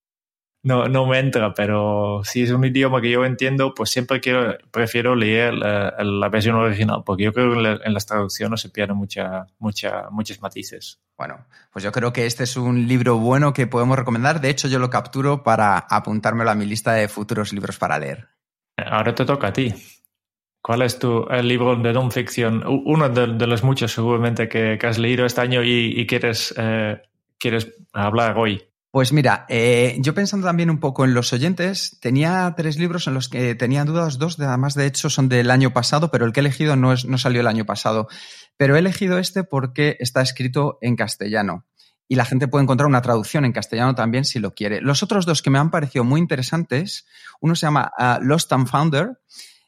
no, 0.62 0.88
no 0.88 1.06
me 1.06 1.20
entra, 1.20 1.54
pero 1.54 2.22
si 2.24 2.44
es 2.44 2.52
un 2.52 2.66
idioma 2.66 3.02
que 3.02 3.12
yo 3.12 3.24
entiendo, 3.24 3.74
pues 3.74 3.92
siempre 3.92 4.20
quiero, 4.20 4.58
prefiero 4.72 5.16
leer 5.16 5.54
la, 5.54 5.96
la 6.04 6.30
versión 6.30 6.56
original, 6.56 7.04
porque 7.06 7.24
yo 7.24 7.34
creo 7.34 7.52
que 7.52 7.58
en, 7.58 7.64
la, 7.64 7.80
en 7.84 7.94
las 7.94 8.06
traducciones 8.06 8.60
se 8.60 8.70
pierden 8.70 8.98
mucha, 8.98 9.48
mucha, 9.58 10.10
muchos 10.10 10.42
matices. 10.42 11.00
Bueno, 11.18 11.46
pues 11.72 11.84
yo 11.84 11.92
creo 11.92 12.12
que 12.12 12.26
este 12.26 12.44
es 12.44 12.58
un 12.58 12.88
libro 12.88 13.18
bueno 13.18 13.54
que 13.54 13.68
podemos 13.68 13.98
recomendar. 13.98 14.42
De 14.42 14.50
hecho, 14.50 14.68
yo 14.68 14.80
lo 14.80 14.90
capturo 14.90 15.44
para 15.44 15.78
apuntármelo 15.78 16.50
a 16.50 16.56
mi 16.56 16.66
lista 16.66 16.94
de 16.94 17.08
futuros 17.08 17.54
libros 17.54 17.78
para 17.78 18.00
leer. 18.00 18.28
Ahora 18.78 19.16
te 19.16 19.26
toca 19.26 19.48
a 19.48 19.54
ti. 19.54 19.74
¿Cuál 20.62 20.82
es 20.82 21.00
tu 21.00 21.26
el 21.30 21.48
libro 21.48 21.76
de 21.78 21.94
non 21.94 22.12
ficción? 22.12 22.64
Uno 22.68 23.08
de, 23.08 23.28
de 23.28 23.48
los 23.48 23.64
muchos 23.64 23.94
seguramente 23.94 24.50
que, 24.50 24.78
que, 24.78 24.88
has 24.88 25.00
leído 25.00 25.26
este 25.26 25.40
año 25.40 25.64
y, 25.64 25.94
y 25.96 26.06
quieres, 26.06 26.54
eh, 26.58 27.02
quieres 27.38 27.74
hablar 27.94 28.38
hoy. 28.38 28.69
Pues 28.92 29.14
mira, 29.14 29.46
eh, 29.50 29.98
yo 30.00 30.16
pensando 30.16 30.48
también 30.48 30.72
un 30.72 30.80
poco 30.80 31.06
en 31.06 31.14
los 31.14 31.32
oyentes, 31.32 32.00
tenía 32.02 32.52
tres 32.58 32.80
libros 32.80 33.06
en 33.06 33.14
los 33.14 33.30
que 33.30 33.54
tenía 33.54 33.86
dudas, 33.86 34.18
dos 34.18 34.38
de, 34.38 34.48
además 34.48 34.74
de 34.74 34.88
hecho 34.88 35.12
son 35.12 35.30
del 35.30 35.52
año 35.52 35.72
pasado, 35.74 36.10
pero 36.10 36.26
el 36.26 36.34
que 36.34 36.40
he 36.40 36.42
elegido 36.42 36.76
no, 36.76 36.92
es, 36.92 37.06
no 37.06 37.20
salió 37.20 37.42
el 37.42 37.48
año 37.48 37.66
pasado. 37.66 38.08
Pero 38.58 38.76
he 38.76 38.80
elegido 38.80 39.20
este 39.20 39.44
porque 39.44 39.96
está 40.00 40.22
escrito 40.22 40.80
en 40.82 40.96
castellano 40.96 41.68
y 42.08 42.16
la 42.16 42.26
gente 42.26 42.48
puede 42.48 42.64
encontrar 42.64 42.88
una 42.88 43.04
traducción 43.04 43.46
en 43.46 43.52
castellano 43.52 43.94
también 43.94 44.26
si 44.26 44.40
lo 44.40 44.56
quiere. 44.56 44.82
Los 44.82 45.04
otros 45.04 45.28
dos 45.28 45.44
que 45.44 45.52
me 45.52 45.60
han 45.60 45.70
parecido 45.70 46.04
muy 46.04 46.20
interesantes, 46.20 47.06
uno 47.40 47.56
se 47.56 47.68
llama 47.68 47.92
uh, 47.98 48.24
Lost 48.24 48.52
and 48.52 48.68
Founder 48.68 49.20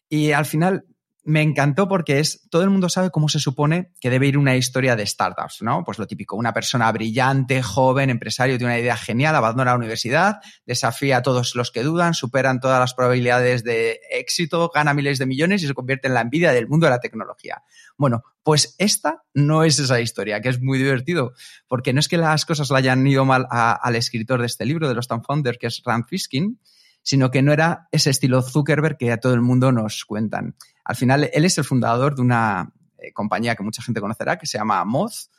y 0.10 0.32
al 0.32 0.46
final 0.46 0.86
me 1.24 1.42
encantó 1.42 1.88
porque 1.88 2.20
es, 2.20 2.48
todo 2.50 2.64
el 2.64 2.72
mundo 2.72 2.90
sabe 2.90 3.12
cómo 3.12 3.30
se 3.30 3.40
supone 3.40 3.92
que 4.00 4.10
debe 4.10 4.28
ir 4.28 4.38
una 4.38 4.56
historia 4.56 4.96
de 4.96 5.06
startups, 5.06 5.62
¿no? 5.62 5.84
Pues 5.84 6.00
lo 6.00 6.08
típico, 6.08 6.36
una 6.36 6.54
persona 6.54 6.92
brillante, 6.92 7.62
joven, 7.62 8.10
empresario, 8.10 8.58
tiene 8.58 8.74
una 8.74 8.80
idea 8.80 8.98
genial, 8.98 9.36
abandona 9.36 9.72
la 9.72 9.78
universidad, 9.78 10.38
desafía 10.66 11.18
a 11.18 11.22
todos 11.22 11.56
los 11.56 11.72
que 11.72 11.84
dudan, 11.84 12.16
superan 12.16 12.60
todas 12.60 12.80
las 12.80 12.96
probabilidades 12.96 13.64
de 13.64 14.00
éxito, 14.10 14.72
gana 14.74 14.94
miles 14.94 15.20
de 15.20 15.28
millones 15.28 15.62
y 15.62 15.68
se 15.68 15.74
convierte 15.76 16.08
en 16.08 16.16
la 16.16 16.22
envidia 16.22 16.54
del 16.54 16.68
mundo 16.68 16.88
de 16.88 16.92
la 16.92 17.00
tecnología. 17.00 17.64
Bueno, 17.98 18.24
pues 18.42 18.76
esta 18.80 19.24
no 19.36 19.64
es 19.64 19.78
esa 19.78 20.02
historia, 20.02 20.42
que 20.42 20.50
es 20.50 20.60
muy 20.60 20.80
divertido, 20.80 21.34
porque 21.68 21.94
no 21.94 22.00
es 22.00 22.08
que 22.08 22.18
las 22.18 22.46
cosas 22.46 22.72
le 22.72 22.78
hayan 22.78 23.06
ido 23.06 23.26
mal 23.26 23.48
al 23.52 23.96
escritor 23.96 24.40
de 24.40 24.48
este 24.48 24.66
libro, 24.66 24.88
de 24.88 24.96
los 24.96 25.08
Tan 25.08 25.24
Founder, 25.24 25.60
que 25.60 25.68
es 25.68 25.82
Rand 25.86 26.06
Fiskin, 26.08 26.60
sino 27.04 27.32
que 27.32 27.42
no 27.42 27.52
era 27.52 27.88
ese 27.92 28.10
estilo 28.10 28.42
Zuckerberg 28.42 28.98
que 28.98 29.12
a 29.12 29.20
todo 29.20 29.34
el 29.34 29.42
mundo 29.42 29.72
nos 29.72 30.06
cuentan. 30.06 30.56
Al 30.84 30.96
final, 30.96 31.30
él 31.34 31.46
es 31.46 31.58
el 31.58 31.64
fundador 31.64 32.16
de 32.16 32.22
una 32.22 32.74
eh, 32.98 33.12
compañía 33.14 33.56
que 33.56 33.64
mucha 33.64 33.82
gente 33.82 34.02
conocerá, 34.02 34.38
que 34.38 34.46
se 34.46 34.58
llama 34.58 34.84
Moz. 34.86 35.30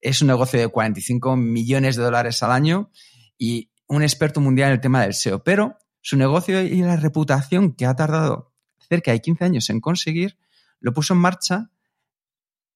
Es 0.00 0.20
un 0.20 0.28
negocio 0.28 0.60
de 0.60 0.68
45 0.68 1.36
millones 1.36 1.96
de 1.96 2.02
dólares 2.02 2.42
al 2.42 2.52
año 2.52 2.90
y 3.38 3.70
un 3.86 4.02
experto 4.02 4.40
mundial 4.40 4.68
en 4.68 4.74
el 4.74 4.80
tema 4.80 5.02
del 5.02 5.14
SEO. 5.14 5.42
Pero 5.42 5.78
su 6.00 6.16
negocio 6.16 6.62
y 6.62 6.82
la 6.82 6.96
reputación 6.96 7.72
que 7.72 7.86
ha 7.86 7.96
tardado 7.96 8.52
cerca 8.88 9.12
de 9.12 9.20
15 9.20 9.44
años 9.44 9.70
en 9.70 9.80
conseguir, 9.80 10.38
lo 10.80 10.92
puso 10.92 11.14
en 11.14 11.20
marcha 11.20 11.70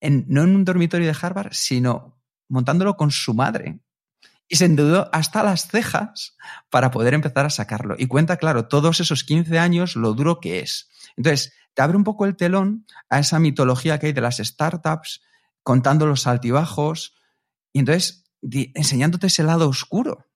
en, 0.01 0.25
no 0.29 0.43
en 0.43 0.55
un 0.57 0.65
dormitorio 0.65 1.07
de 1.07 1.17
Harvard, 1.21 1.53
sino 1.53 2.21
montándolo 2.49 2.97
con 2.97 3.11
su 3.11 3.35
madre 3.35 3.81
y 4.51 4.57
se 4.57 4.65
endeudó 4.65 5.09
hasta 5.13 5.45
las 5.45 5.69
cejas 5.69 6.37
para 6.71 6.91
poder 6.91 7.15
empezar 7.15 7.47
a 7.47 7.51
sacarlo. 7.51 7.95
Y 7.97 8.09
cuenta, 8.09 8.37
claro, 8.37 8.67
todos 8.67 8.99
esos 8.99 9.23
15 9.23 9.61
años 9.61 9.95
lo 9.95 10.13
duro 10.13 10.41
que 10.41 10.59
es. 10.59 10.91
Entonces, 11.17 11.55
te 11.73 11.83
abre 11.83 11.97
un 11.97 12.03
poco 12.03 12.27
el 12.27 12.37
telón 12.37 12.85
a 13.09 13.21
esa 13.21 13.39
mitología 13.39 14.01
que 14.01 14.09
hay 14.09 14.13
de 14.13 14.21
las 14.21 14.39
startups, 14.39 15.23
contando 15.63 16.05
los 16.05 16.27
altibajos 16.27 17.15
y 17.73 17.79
entonces 17.79 18.25
enseñándote 18.43 19.29
ese 19.29 19.45
lado 19.45 19.69
oscuro. 19.69 20.27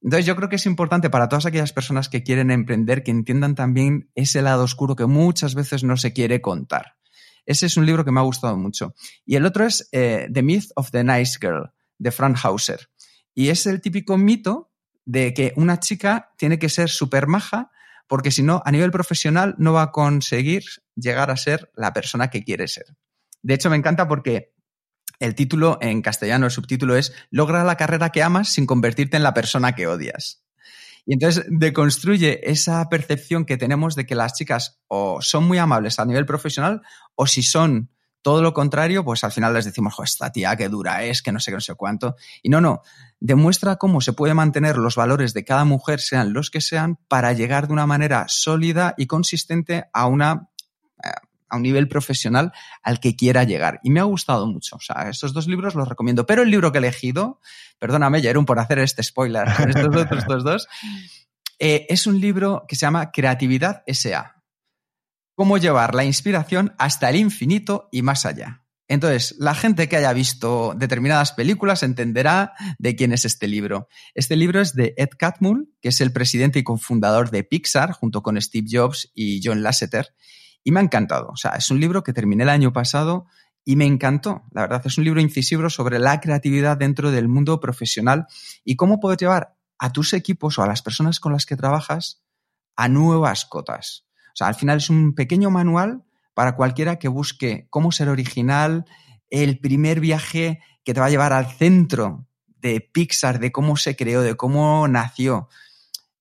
Entonces 0.00 0.24
yo 0.24 0.34
creo 0.34 0.48
que 0.48 0.56
es 0.56 0.64
importante 0.64 1.10
para 1.10 1.28
todas 1.28 1.44
aquellas 1.44 1.74
personas 1.74 2.08
que 2.08 2.22
quieren 2.22 2.50
emprender 2.50 3.02
que 3.02 3.10
entiendan 3.10 3.54
también 3.54 4.10
ese 4.14 4.40
lado 4.40 4.64
oscuro 4.64 4.96
que 4.96 5.04
muchas 5.04 5.54
veces 5.54 5.84
no 5.84 5.98
se 5.98 6.14
quiere 6.14 6.40
contar. 6.40 6.96
Ese 7.44 7.66
es 7.66 7.76
un 7.76 7.84
libro 7.84 8.02
que 8.02 8.12
me 8.12 8.20
ha 8.20 8.22
gustado 8.24 8.56
mucho. 8.56 8.94
Y 9.26 9.36
el 9.36 9.44
otro 9.44 9.66
es 9.66 9.90
eh, 9.92 10.26
The 10.32 10.42
Myth 10.42 10.70
of 10.74 10.90
the 10.90 11.04
Nice 11.04 11.38
Girl, 11.38 11.70
de 11.98 12.10
Frank 12.12 12.38
Hauser. 12.42 12.89
Y 13.34 13.48
es 13.48 13.66
el 13.66 13.80
típico 13.80 14.18
mito 14.18 14.72
de 15.04 15.34
que 15.34 15.52
una 15.56 15.80
chica 15.80 16.32
tiene 16.36 16.58
que 16.58 16.68
ser 16.68 16.88
súper 16.88 17.26
maja 17.26 17.70
porque 18.10 18.32
si 18.32 18.42
no, 18.42 18.60
a 18.64 18.72
nivel 18.72 18.90
profesional 18.90 19.54
no 19.58 19.72
va 19.72 19.82
a 19.82 19.92
conseguir 19.92 20.64
llegar 20.96 21.30
a 21.30 21.36
ser 21.36 21.70
la 21.76 21.92
persona 21.92 22.28
que 22.28 22.42
quiere 22.42 22.66
ser. 22.66 22.86
De 23.40 23.54
hecho, 23.54 23.70
me 23.70 23.76
encanta 23.76 24.08
porque 24.08 24.52
el 25.20 25.36
título 25.36 25.78
en 25.80 26.02
castellano, 26.02 26.46
el 26.46 26.50
subtítulo 26.50 26.96
es 26.96 27.12
Logra 27.30 27.62
la 27.62 27.76
carrera 27.76 28.10
que 28.10 28.24
amas 28.24 28.48
sin 28.48 28.66
convertirte 28.66 29.16
en 29.16 29.22
la 29.22 29.32
persona 29.32 29.76
que 29.76 29.86
odias. 29.86 30.42
Y 31.06 31.12
entonces 31.12 31.44
deconstruye 31.48 32.50
esa 32.50 32.88
percepción 32.88 33.44
que 33.44 33.56
tenemos 33.56 33.94
de 33.94 34.06
que 34.06 34.16
las 34.16 34.34
chicas 34.34 34.80
o 34.88 35.22
son 35.22 35.44
muy 35.44 35.58
amables 35.58 36.00
a 36.00 36.04
nivel 36.04 36.26
profesional 36.26 36.82
o 37.14 37.28
si 37.28 37.44
son 37.44 37.90
todo 38.22 38.42
lo 38.42 38.52
contrario, 38.52 39.04
pues 39.04 39.24
al 39.24 39.32
final 39.32 39.54
les 39.54 39.64
decimos, 39.64 39.94
esta 40.02 40.30
tía 40.30 40.56
qué 40.56 40.68
dura 40.68 41.04
es, 41.04 41.22
que 41.22 41.32
no 41.32 41.40
sé 41.40 41.50
qué, 41.50 41.56
no 41.56 41.60
sé 41.60 41.74
cuánto. 41.74 42.16
Y 42.42 42.48
no, 42.48 42.60
no, 42.60 42.82
demuestra 43.18 43.76
cómo 43.76 44.00
se 44.00 44.12
puede 44.12 44.34
mantener 44.34 44.76
los 44.76 44.96
valores 44.96 45.32
de 45.32 45.44
cada 45.44 45.64
mujer, 45.64 46.00
sean 46.00 46.32
los 46.32 46.50
que 46.50 46.60
sean, 46.60 46.98
para 47.08 47.32
llegar 47.32 47.66
de 47.66 47.72
una 47.72 47.86
manera 47.86 48.26
sólida 48.28 48.94
y 48.96 49.06
consistente 49.06 49.86
a 49.92 50.06
una 50.06 50.48
eh, 51.02 51.08
a 51.52 51.56
un 51.56 51.62
nivel 51.62 51.88
profesional 51.88 52.52
al 52.82 53.00
que 53.00 53.16
quiera 53.16 53.42
llegar. 53.42 53.80
Y 53.82 53.90
me 53.90 53.98
ha 53.98 54.04
gustado 54.04 54.46
mucho. 54.46 54.76
O 54.76 54.80
sea, 54.80 55.08
estos 55.10 55.32
dos 55.32 55.48
libros 55.48 55.74
los 55.74 55.88
recomiendo. 55.88 56.24
Pero 56.24 56.42
el 56.42 56.50
libro 56.50 56.70
que 56.70 56.78
he 56.78 56.80
elegido, 56.80 57.40
perdóname, 57.80 58.22
Jerón, 58.22 58.46
por 58.46 58.60
hacer 58.60 58.78
este 58.78 59.02
spoiler 59.02 59.48
estos 59.68 59.96
otros 59.96 60.44
dos, 60.44 60.68
eh, 61.58 61.86
es 61.88 62.06
un 62.06 62.20
libro 62.20 62.64
que 62.68 62.76
se 62.76 62.82
llama 62.86 63.10
Creatividad 63.10 63.82
S.A 63.86 64.39
cómo 65.40 65.56
llevar 65.56 65.94
la 65.94 66.04
inspiración 66.04 66.74
hasta 66.76 67.08
el 67.08 67.16
infinito 67.16 67.88
y 67.90 68.02
más 68.02 68.26
allá. 68.26 68.66
Entonces, 68.88 69.36
la 69.38 69.54
gente 69.54 69.88
que 69.88 69.96
haya 69.96 70.12
visto 70.12 70.74
determinadas 70.76 71.32
películas 71.32 71.82
entenderá 71.82 72.52
de 72.78 72.94
quién 72.94 73.14
es 73.14 73.24
este 73.24 73.48
libro. 73.48 73.88
Este 74.14 74.36
libro 74.36 74.60
es 74.60 74.74
de 74.74 74.92
Ed 74.98 75.08
Catmull, 75.18 75.72
que 75.80 75.88
es 75.88 76.02
el 76.02 76.12
presidente 76.12 76.58
y 76.58 76.62
cofundador 76.62 77.30
de 77.30 77.42
Pixar, 77.42 77.92
junto 77.92 78.22
con 78.22 78.38
Steve 78.38 78.66
Jobs 78.70 79.10
y 79.14 79.40
John 79.42 79.62
Lasseter, 79.62 80.08
y 80.62 80.72
me 80.72 80.80
ha 80.80 80.82
encantado. 80.82 81.28
O 81.28 81.36
sea, 81.36 81.52
es 81.52 81.70
un 81.70 81.80
libro 81.80 82.02
que 82.02 82.12
terminé 82.12 82.42
el 82.42 82.50
año 82.50 82.74
pasado 82.74 83.24
y 83.64 83.76
me 83.76 83.86
encantó. 83.86 84.42
La 84.50 84.60
verdad, 84.60 84.82
es 84.84 84.98
un 84.98 85.04
libro 85.04 85.22
incisivo 85.22 85.70
sobre 85.70 85.98
la 85.98 86.20
creatividad 86.20 86.76
dentro 86.76 87.10
del 87.10 87.28
mundo 87.28 87.60
profesional 87.60 88.26
y 88.62 88.76
cómo 88.76 89.00
poder 89.00 89.18
llevar 89.18 89.56
a 89.78 89.90
tus 89.90 90.12
equipos 90.12 90.58
o 90.58 90.62
a 90.62 90.66
las 90.66 90.82
personas 90.82 91.18
con 91.18 91.32
las 91.32 91.46
que 91.46 91.56
trabajas 91.56 92.22
a 92.76 92.88
nuevas 92.88 93.46
cotas. 93.46 94.04
O 94.32 94.36
sea, 94.36 94.48
al 94.48 94.54
final 94.54 94.78
es 94.78 94.90
un 94.90 95.14
pequeño 95.14 95.50
manual 95.50 96.04
para 96.34 96.56
cualquiera 96.56 96.98
que 96.98 97.08
busque 97.08 97.66
cómo 97.70 97.92
ser 97.92 98.08
original, 98.08 98.84
el 99.28 99.58
primer 99.58 100.00
viaje 100.00 100.60
que 100.84 100.94
te 100.94 101.00
va 101.00 101.06
a 101.06 101.10
llevar 101.10 101.32
al 101.32 101.46
centro 101.46 102.26
de 102.46 102.80
Pixar, 102.80 103.38
de 103.38 103.52
cómo 103.52 103.76
se 103.76 103.96
creó, 103.96 104.22
de 104.22 104.36
cómo 104.36 104.86
nació. 104.88 105.48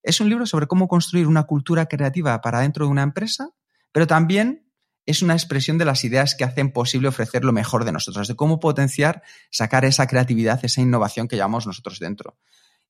Es 0.03 0.21
un 0.21 0.29
libro 0.29 0.45
sobre 0.45 0.67
cómo 0.67 0.87
construir 0.87 1.27
una 1.27 1.43
cultura 1.43 1.87
creativa 1.87 2.39
para 2.41 2.61
dentro 2.61 2.85
de 2.85 2.91
una 2.91 3.03
empresa, 3.03 3.49
pero 3.91 4.07
también 4.07 4.69
es 5.05 5.21
una 5.21 5.33
expresión 5.33 5.77
de 5.77 5.85
las 5.85 6.03
ideas 6.03 6.35
que 6.35 6.43
hacen 6.43 6.71
posible 6.71 7.07
ofrecer 7.07 7.43
lo 7.43 7.51
mejor 7.51 7.83
de 7.83 7.91
nosotros, 7.91 8.27
de 8.27 8.35
cómo 8.35 8.59
potenciar, 8.59 9.23
sacar 9.49 9.83
esa 9.83 10.07
creatividad, 10.07 10.59
esa 10.63 10.81
innovación 10.81 11.27
que 11.27 11.35
llevamos 11.35 11.65
nosotros 11.65 11.99
dentro. 11.99 12.37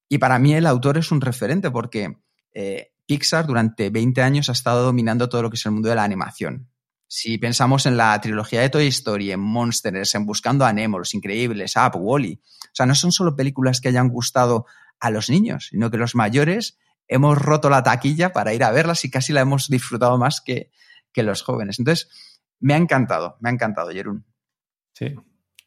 Y 0.10 0.18
para 0.18 0.38
mí 0.38 0.54
el 0.54 0.66
autor 0.66 0.98
es 0.98 1.12
un 1.12 1.22
referente 1.22 1.72
porque 1.72 2.18
eh, 2.54 2.92
Pixar 3.10 3.48
durante 3.48 3.90
20 3.90 4.22
años 4.22 4.50
ha 4.50 4.52
estado 4.52 4.84
dominando 4.84 5.30
todo 5.30 5.42
lo 5.42 5.50
que 5.50 5.56
es 5.56 5.66
el 5.66 5.72
mundo 5.72 5.90
de 5.90 5.96
la 5.96 6.04
animación. 6.04 6.70
Si 7.08 7.40
pensamos 7.40 7.88
en 7.88 7.98
la 7.98 8.22
trilogía 8.22 8.62
de 8.62 8.70
Toy 8.70 8.86
Story, 8.86 9.32
en 9.32 9.40
Monsters, 9.40 10.14
en 10.14 10.28
Buscando 10.28 10.64
a 10.64 10.72
Nemo, 10.72 11.00
Los 11.00 11.16
Increíbles, 11.16 11.74
Up, 11.76 11.94
Wally, 11.96 12.40
o 12.66 12.70
sea, 12.72 12.86
no 12.86 12.94
son 12.94 13.12
solo 13.12 13.36
películas 13.36 13.82
que 13.82 13.88
hayan 13.88 14.10
gustado 14.10 14.68
a 15.00 15.10
los 15.10 15.28
niños, 15.28 15.70
sino 15.72 15.90
que 15.90 15.98
los 15.98 16.14
mayores 16.14 16.78
hemos 17.08 17.36
roto 17.40 17.72
la 17.72 17.82
taquilla 17.82 18.32
para 18.32 18.54
ir 18.54 18.64
a 18.64 18.70
verlas 18.70 19.04
y 19.06 19.10
casi 19.10 19.34
la 19.34 19.42
hemos 19.42 19.70
disfrutado 19.70 20.20
más 20.20 20.40
que, 20.40 20.70
que 21.12 21.24
los 21.24 21.42
jóvenes. 21.42 21.80
Entonces, 21.80 22.10
me 22.60 22.76
ha 22.76 22.78
encantado, 22.78 23.38
me 23.40 23.50
ha 23.50 23.54
encantado, 23.54 23.90
Jerún. 23.90 24.24
Sí, 24.94 25.16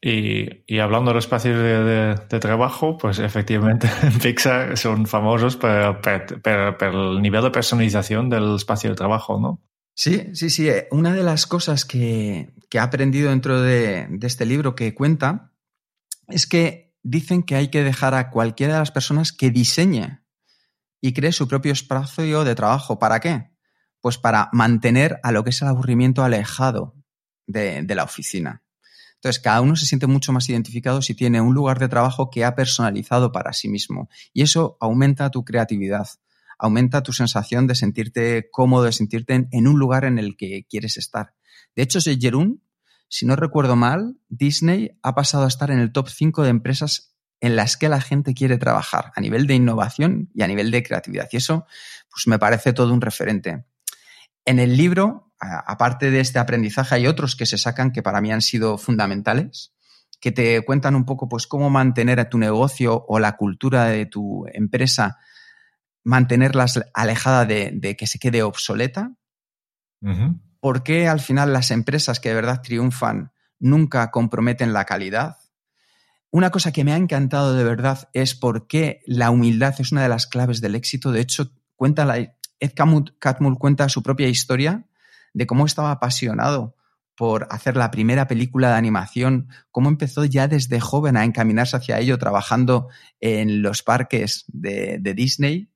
y, 0.04 0.80
hablando 0.80 1.12
de 1.12 1.14
los 1.14 1.26
espacios 1.26 1.56
de, 1.62 2.40
trabajo, 2.40 2.98
pues 2.98 3.20
efectivamente 3.20 3.88
en 4.02 4.18
Pixar 4.18 4.76
son 4.76 5.06
famosos 5.06 5.56
por, 5.56 5.70
el 5.70 7.22
nivel 7.22 7.42
de 7.44 7.50
personalización 7.52 8.28
del 8.28 8.56
espacio 8.56 8.90
de 8.90 8.96
trabajo, 8.96 9.38
¿no? 9.38 9.62
Sí, 9.94 10.34
sí, 10.34 10.50
sí. 10.50 10.68
Una 10.90 11.14
de 11.14 11.22
las 11.22 11.46
cosas 11.46 11.84
que, 11.84 12.52
que 12.68 12.78
he 12.78 12.80
aprendido 12.80 13.30
dentro 13.30 13.60
de, 13.60 14.08
este 14.22 14.44
libro 14.44 14.74
que 14.74 14.92
cuenta 14.92 15.52
es 16.26 16.48
que 16.48 16.96
dicen 17.04 17.44
que 17.44 17.54
hay 17.54 17.68
que 17.68 17.84
dejar 17.84 18.14
a 18.14 18.30
cualquiera 18.30 18.72
de 18.72 18.78
las 18.80 18.90
personas 18.90 19.32
que 19.32 19.50
diseñe 19.52 20.24
y 21.00 21.12
cree 21.12 21.30
su 21.30 21.46
propio 21.46 21.72
espacio 21.72 22.42
de 22.42 22.54
trabajo. 22.56 22.98
¿Para 22.98 23.20
qué? 23.20 23.52
Pues 24.00 24.18
para 24.18 24.48
mantener 24.52 25.20
a 25.22 25.30
lo 25.30 25.44
que 25.44 25.50
es 25.50 25.62
el 25.62 25.68
aburrimiento 25.68 26.24
alejado 26.24 26.96
de 27.46 27.94
la 27.94 28.02
oficina. 28.02 28.62
Entonces, 29.22 29.40
cada 29.40 29.60
uno 29.60 29.76
se 29.76 29.86
siente 29.86 30.08
mucho 30.08 30.32
más 30.32 30.48
identificado 30.48 31.00
si 31.00 31.14
tiene 31.14 31.40
un 31.40 31.54
lugar 31.54 31.78
de 31.78 31.88
trabajo 31.88 32.28
que 32.28 32.44
ha 32.44 32.56
personalizado 32.56 33.30
para 33.30 33.52
sí 33.52 33.68
mismo. 33.68 34.08
Y 34.32 34.42
eso 34.42 34.76
aumenta 34.80 35.30
tu 35.30 35.44
creatividad, 35.44 36.08
aumenta 36.58 37.04
tu 37.04 37.12
sensación 37.12 37.68
de 37.68 37.76
sentirte 37.76 38.50
cómodo, 38.50 38.82
de 38.82 38.90
sentirte 38.90 39.46
en, 39.48 39.68
un 39.68 39.78
lugar 39.78 40.04
en 40.06 40.18
el 40.18 40.36
que 40.36 40.66
quieres 40.68 40.96
estar. 40.96 41.34
De 41.76 41.84
hecho, 41.84 42.00
Jerún, 42.00 42.64
si 43.06 43.24
no 43.24 43.36
recuerdo 43.36 43.76
mal, 43.76 44.16
Disney 44.28 44.98
ha 45.04 45.14
pasado 45.14 45.44
a 45.44 45.48
estar 45.48 45.70
en 45.70 45.78
el 45.78 45.92
top 45.92 46.08
5 46.08 46.42
de 46.42 46.50
empresas 46.50 47.14
en 47.40 47.54
las 47.54 47.76
que 47.76 47.88
la 47.88 48.00
gente 48.00 48.34
quiere 48.34 48.58
trabajar 48.58 49.12
a 49.14 49.20
nivel 49.20 49.46
de 49.46 49.54
innovación 49.54 50.30
y 50.34 50.42
a 50.42 50.48
nivel 50.48 50.72
de 50.72 50.82
creatividad. 50.82 51.28
Y 51.30 51.36
eso, 51.36 51.64
pues 52.10 52.26
me 52.26 52.40
parece 52.40 52.72
todo 52.72 52.92
un 52.92 53.00
referente. 53.00 53.66
En 54.44 54.58
el 54.58 54.76
libro 54.76 55.31
aparte 55.42 56.10
de 56.10 56.20
este 56.20 56.38
aprendizaje, 56.38 56.94
hay 56.94 57.06
otros 57.06 57.34
que 57.34 57.46
se 57.46 57.58
sacan 57.58 57.90
que 57.90 58.02
para 58.02 58.20
mí 58.20 58.32
han 58.32 58.42
sido 58.42 58.78
fundamentales, 58.78 59.72
que 60.20 60.30
te 60.30 60.64
cuentan 60.64 60.94
un 60.94 61.04
poco 61.04 61.28
pues 61.28 61.46
cómo 61.46 61.68
mantener 61.68 62.20
a 62.20 62.28
tu 62.28 62.38
negocio 62.38 63.04
o 63.08 63.18
la 63.18 63.36
cultura 63.36 63.86
de 63.86 64.06
tu 64.06 64.46
empresa, 64.52 65.18
mantenerlas 66.04 66.80
alejada 66.94 67.44
de, 67.44 67.96
que 67.98 68.06
se 68.06 68.18
quede 68.18 68.42
obsoleta. 68.42 69.14
¿Por 70.60 70.82
qué 70.84 71.08
al 71.08 71.20
final 71.20 71.52
las 71.52 71.70
empresas 71.70 72.20
que 72.20 72.28
de 72.28 72.36
verdad 72.36 72.62
triunfan 72.62 73.32
nunca 73.58 74.10
comprometen 74.10 74.72
la 74.72 74.84
calidad? 74.84 75.38
Una 76.30 76.50
cosa 76.50 76.72
que 76.72 76.84
me 76.84 76.92
ha 76.92 76.96
encantado 76.96 77.54
de 77.54 77.64
verdad 77.64 78.08
es 78.12 78.34
por 78.34 78.66
qué 78.68 79.00
la 79.06 79.30
humildad 79.30 79.74
es 79.78 79.92
una 79.92 80.02
de 80.02 80.08
las 80.08 80.26
claves 80.26 80.60
del 80.60 80.76
éxito. 80.76 81.12
De 81.12 81.20
hecho, 81.20 81.52
cuenta 81.76 82.04
la, 82.04 82.18
Ed 82.18 82.72
Catmull 82.74 83.58
cuenta 83.58 83.88
su 83.88 84.02
propia 84.02 84.28
historia 84.28 84.86
de 85.32 85.46
cómo 85.46 85.66
estaba 85.66 85.90
apasionado 85.90 86.76
por 87.16 87.46
hacer 87.50 87.76
la 87.76 87.90
primera 87.90 88.26
película 88.26 88.70
de 88.70 88.76
animación, 88.76 89.48
cómo 89.70 89.88
empezó 89.88 90.24
ya 90.24 90.48
desde 90.48 90.80
joven 90.80 91.16
a 91.16 91.24
encaminarse 91.24 91.76
hacia 91.76 91.98
ello, 91.98 92.18
trabajando 92.18 92.88
en 93.20 93.62
los 93.62 93.82
parques 93.82 94.44
de, 94.48 94.98
Disney, 95.14 95.68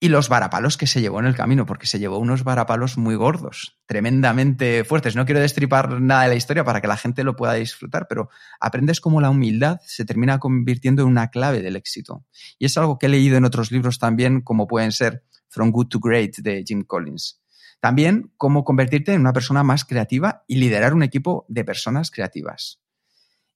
y 0.00 0.08
los 0.08 0.28
varapalos 0.28 0.76
que 0.76 0.86
se 0.86 1.00
llevó 1.00 1.18
en 1.18 1.26
el 1.26 1.34
camino, 1.34 1.66
porque 1.66 1.86
se 1.86 1.98
llevó 1.98 2.18
unos 2.18 2.44
varapalos 2.44 2.98
muy 2.98 3.16
gordos, 3.16 3.78
tremendamente 3.86 4.84
fuertes. 4.84 5.16
No 5.16 5.24
quiero 5.24 5.40
destripar 5.40 6.00
nada 6.00 6.24
de 6.24 6.28
la 6.28 6.34
historia 6.34 6.62
para 6.62 6.80
que 6.80 6.88
la 6.88 6.96
gente 6.96 7.24
lo 7.24 7.36
pueda 7.36 7.54
disfrutar, 7.54 8.06
pero 8.08 8.28
aprendes 8.60 9.00
cómo 9.00 9.20
la 9.20 9.30
humildad 9.30 9.80
se 9.84 10.04
termina 10.04 10.38
convirtiendo 10.38 11.02
en 11.02 11.08
una 11.08 11.28
clave 11.28 11.62
del 11.62 11.76
éxito. 11.76 12.24
Y 12.58 12.66
es 12.66 12.76
algo 12.76 12.98
que 12.98 13.06
he 13.06 13.08
leído 13.08 13.38
en 13.38 13.44
otros 13.44 13.72
libros 13.72 13.98
también, 13.98 14.42
como 14.42 14.66
pueden 14.66 14.92
ser 14.92 15.24
From 15.48 15.70
Good 15.70 15.88
to 15.88 16.00
Great 16.00 16.36
de 16.38 16.64
Jim 16.66 16.82
Collins. 16.82 17.43
También 17.80 18.32
cómo 18.36 18.64
convertirte 18.64 19.12
en 19.12 19.20
una 19.20 19.32
persona 19.32 19.62
más 19.62 19.84
creativa 19.84 20.44
y 20.46 20.56
liderar 20.56 20.94
un 20.94 21.02
equipo 21.02 21.44
de 21.48 21.64
personas 21.64 22.10
creativas. 22.10 22.80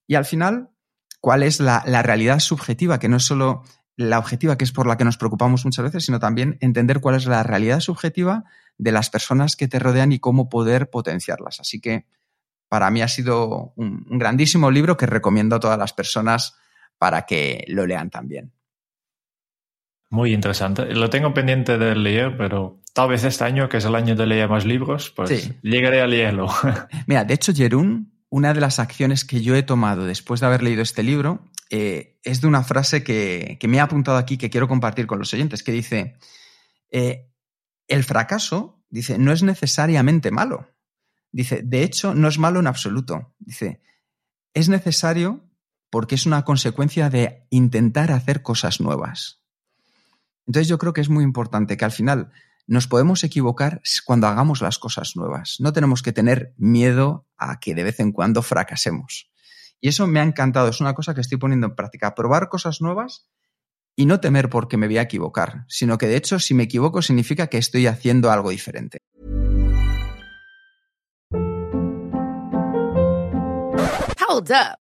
Y 0.06 0.14
al 0.14 0.24
final, 0.24 0.70
cuál 1.20 1.42
es 1.42 1.60
la, 1.60 1.82
realidad 2.02 2.40
subjetiva, 2.40 2.98
que 2.98 3.08
no 3.08 3.16
es 3.16 3.24
solo 3.24 3.62
la 3.96 4.18
objetiva, 4.18 4.56
que 4.56 4.64
es 4.64 4.72
por 4.72 4.86
la 4.86 4.96
que 4.96 5.04
nos 5.04 5.18
preocupamos 5.18 5.64
muchas 5.64 5.84
veces, 5.84 6.04
sino 6.04 6.20
también 6.20 6.56
entender 6.60 7.00
cuál 7.00 7.16
es 7.16 7.26
la 7.26 7.42
realidad 7.42 7.80
subjetiva 7.80 8.44
de 8.76 8.92
las 8.92 9.10
personas 9.10 9.56
que 9.56 9.68
te 9.68 9.78
rodean 9.78 10.12
y 10.12 10.20
cómo 10.20 10.48
poder 10.48 10.88
potenciarlas. 10.88 11.60
Así 11.60 11.80
que 11.80 12.06
para 12.68 12.90
mí 12.90 13.02
ha 13.02 13.08
sido 13.08 13.72
un 13.76 14.04
grandísimo 14.18 14.70
libro 14.70 14.96
que 14.96 15.06
recomiendo 15.06 15.56
a 15.56 15.60
todas 15.60 15.78
las 15.78 15.92
personas 15.92 16.56
para 16.98 17.26
que 17.26 17.64
lo 17.68 17.86
lean 17.86 18.10
también. 18.10 18.52
Muy 20.10 20.32
interesante. 20.32 20.94
Lo 20.94 21.10
tengo 21.10 21.34
pendiente 21.34 21.76
de 21.76 21.94
leer, 21.94 22.36
pero 22.36 22.80
tal 22.98 23.10
vez 23.10 23.22
este 23.22 23.44
año, 23.44 23.68
que 23.68 23.76
es 23.76 23.84
el 23.84 23.94
año 23.94 24.16
de 24.16 24.26
leer 24.26 24.48
más 24.48 24.64
libros, 24.64 25.10
pues 25.10 25.52
llegaré 25.62 26.00
a 26.00 26.08
leerlo. 26.08 26.48
Mira, 27.06 27.24
de 27.24 27.32
hecho, 27.32 27.54
Jerún, 27.54 28.12
una 28.28 28.52
de 28.52 28.60
las 28.60 28.80
acciones 28.80 29.24
que 29.24 29.40
yo 29.40 29.54
he 29.54 29.62
tomado 29.62 30.04
después 30.04 30.40
de 30.40 30.46
haber 30.46 30.64
leído 30.64 30.82
este 30.82 31.04
libro 31.04 31.44
eh, 31.70 32.18
es 32.24 32.40
de 32.40 32.48
una 32.48 32.64
frase 32.64 33.04
que, 33.04 33.56
me 33.68 33.78
ha 33.78 33.84
apuntado 33.84 34.18
aquí 34.18 34.36
que 34.36 34.50
quiero 34.50 34.66
compartir 34.66 35.06
con 35.06 35.20
los 35.20 35.32
oyentes, 35.32 35.62
que 35.62 35.70
dice, 35.70 36.16
eh, 36.90 37.30
el 37.86 38.02
fracaso, 38.02 38.82
dice, 38.90 39.16
no 39.16 39.30
es 39.30 39.44
necesariamente 39.44 40.32
malo. 40.32 40.68
Dice, 41.30 41.62
de 41.62 41.84
hecho, 41.84 42.16
no 42.16 42.26
es 42.26 42.40
malo 42.40 42.58
en 42.58 42.66
absoluto. 42.66 43.32
Dice, 43.38 43.80
es 44.54 44.68
necesario 44.68 45.44
porque 45.88 46.16
es 46.16 46.26
una 46.26 46.44
consecuencia 46.44 47.10
de 47.10 47.46
intentar 47.50 48.10
hacer 48.10 48.42
cosas 48.42 48.80
nuevas. 48.80 49.40
Entonces 50.48 50.66
yo 50.66 50.78
creo 50.78 50.92
que 50.92 51.00
es 51.00 51.10
muy 51.10 51.22
importante 51.22 51.76
que 51.76 51.84
al 51.84 51.92
final 51.92 52.32
nos 52.68 52.86
podemos 52.86 53.24
equivocar 53.24 53.80
cuando 54.04 54.28
hagamos 54.28 54.60
las 54.60 54.78
cosas 54.78 55.16
nuevas. 55.16 55.56
No 55.58 55.72
tenemos 55.72 56.02
que 56.02 56.12
tener 56.12 56.52
miedo 56.58 57.26
a 57.38 57.58
que 57.60 57.74
de 57.74 57.82
vez 57.82 57.98
en 57.98 58.12
cuando 58.12 58.42
fracasemos. 58.42 59.30
Y 59.80 59.88
eso 59.88 60.06
me 60.06 60.20
ha 60.20 60.22
encantado, 60.22 60.68
es 60.68 60.80
una 60.80 60.94
cosa 60.94 61.14
que 61.14 61.22
estoy 61.22 61.38
poniendo 61.38 61.66
en 61.66 61.74
práctica, 61.74 62.14
probar 62.14 62.48
cosas 62.48 62.82
nuevas 62.82 63.26
y 63.96 64.04
no 64.04 64.20
temer 64.20 64.50
porque 64.50 64.76
me 64.76 64.86
voy 64.86 64.98
a 64.98 65.02
equivocar, 65.02 65.64
sino 65.66 65.96
que 65.96 66.06
de 66.06 66.16
hecho 66.16 66.38
si 66.38 66.52
me 66.52 66.64
equivoco 66.64 67.00
significa 67.00 67.46
que 67.46 67.58
estoy 67.58 67.86
haciendo 67.86 68.30
algo 68.30 68.50
diferente. 68.50 68.98
Hold 74.28 74.50
up. 74.50 74.87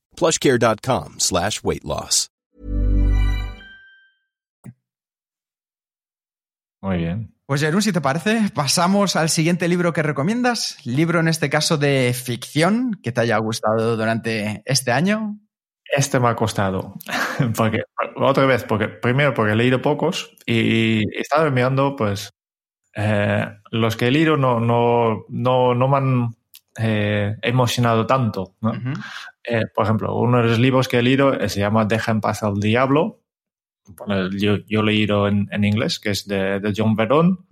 plushcare.com 0.21 1.15
slash 1.17 1.63
weight 1.63 1.83
loss. 1.83 2.29
Muy 6.81 6.97
bien. 6.97 7.35
Pues 7.45 7.61
Jerún, 7.61 7.81
si 7.81 7.91
te 7.91 8.01
parece, 8.01 8.49
pasamos 8.55 9.15
al 9.15 9.29
siguiente 9.29 9.67
libro 9.67 9.93
que 9.93 10.01
recomiendas. 10.01 10.77
Libro 10.85 11.19
en 11.19 11.27
este 11.27 11.49
caso 11.49 11.77
de 11.77 12.13
ficción 12.13 12.99
que 13.03 13.11
te 13.11 13.21
haya 13.21 13.37
gustado 13.37 13.97
durante 13.97 14.63
este 14.65 14.91
año. 14.91 15.37
Este 15.83 16.19
me 16.19 16.29
ha 16.29 16.35
costado. 16.35 16.95
porque, 17.57 17.83
otra 18.15 18.45
vez, 18.45 18.63
porque 18.63 18.87
primero 18.87 19.33
porque 19.33 19.51
he 19.51 19.55
leído 19.55 19.81
pocos 19.81 20.35
y 20.45 21.01
he 21.15 21.21
estado 21.21 21.51
mirando, 21.51 21.95
pues, 21.95 22.31
eh, 22.95 23.45
los 23.69 23.95
que 23.95 24.07
he 24.07 24.11
leído 24.11 24.37
no, 24.37 24.59
no, 24.59 25.25
no, 25.29 25.75
no 25.75 25.87
me 25.87 25.97
han 25.97 26.35
eh, 26.79 27.35
emocionado 27.41 28.07
tanto. 28.07 28.55
¿no? 28.61 28.71
Eh, 29.43 29.63
por 29.73 29.85
ejemplo, 29.85 30.15
uno 30.15 30.37
de 30.37 30.49
los 30.49 30.59
libros 30.59 30.87
que 30.87 30.99
he 30.99 31.01
leído 31.01 31.47
se 31.49 31.59
llama 31.59 31.85
Deja 31.85 32.11
en 32.11 32.21
paz 32.21 32.43
al 32.43 32.59
diablo. 32.59 33.21
yo, 34.37 34.57
yo, 34.67 34.81
he 34.81 34.83
leído 34.83 35.27
en, 35.27 35.47
en, 35.51 35.63
inglés, 35.63 35.99
que 35.99 36.11
es 36.11 36.27
de, 36.27 36.59
de 36.59 36.73
John 36.75 36.95
Verón, 36.95 37.45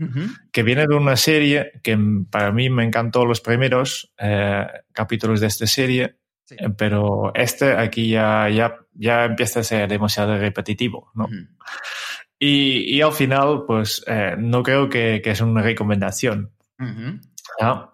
que 0.52 0.64
viene 0.64 0.86
de 0.88 0.96
una 0.96 1.16
serie 1.16 1.72
que 1.84 1.98
para 2.30 2.52
mí 2.52 2.70
me 2.70 2.84
encantó 2.84 3.26
los 3.26 3.42
primeros 3.42 4.14
eh, 4.20 4.68
capítulos 4.94 5.40
de 5.40 5.48
esta 5.48 5.66
serie, 5.66 6.18
eh, 6.52 6.70
pero 6.78 7.34
este 7.34 7.74
aquí 7.74 8.10
ya, 8.10 8.48
ya, 8.50 8.76
ya 8.94 9.26
empieza 9.26 9.62
a 9.62 9.64
ser 9.64 9.90
demasiado 9.90 10.38
repetitivo, 10.38 11.12
¿no? 11.16 11.28
y, 12.38 12.96
y, 12.96 13.02
al 13.02 13.14
final, 13.14 13.64
pues 13.66 14.06
no 14.38 14.62
creo 14.62 14.88
que, 14.88 15.22
que, 15.24 15.32
es 15.32 15.42
una 15.42 15.64
recomendación. 15.64 16.52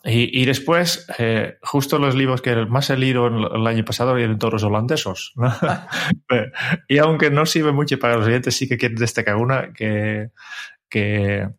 Y, 0.04 0.42
y, 0.42 0.46
después, 0.46 1.08
eh, 1.18 1.58
justo 1.64 1.98
los 1.98 2.14
libros 2.14 2.42
que 2.42 2.56
más 2.68 2.90
he 2.92 2.98
leído 2.98 3.26
el, 3.28 3.66
año 3.66 3.84
pasado 3.84 4.16
eran 4.16 4.38
todos 4.38 4.64
holandesos. 4.64 5.34
y 6.88 7.00
aunque 7.00 7.32
no 7.32 7.48
sirve 7.48 7.72
mucho 7.72 7.98
para 7.98 8.18
los 8.18 8.28
oyentes, 8.28 8.56
sí 8.56 8.68
que 8.68 8.78
quiero 8.78 9.00
destacar 9.00 9.38
una 9.38 9.74
que, 9.74 10.30
que, 10.88 11.50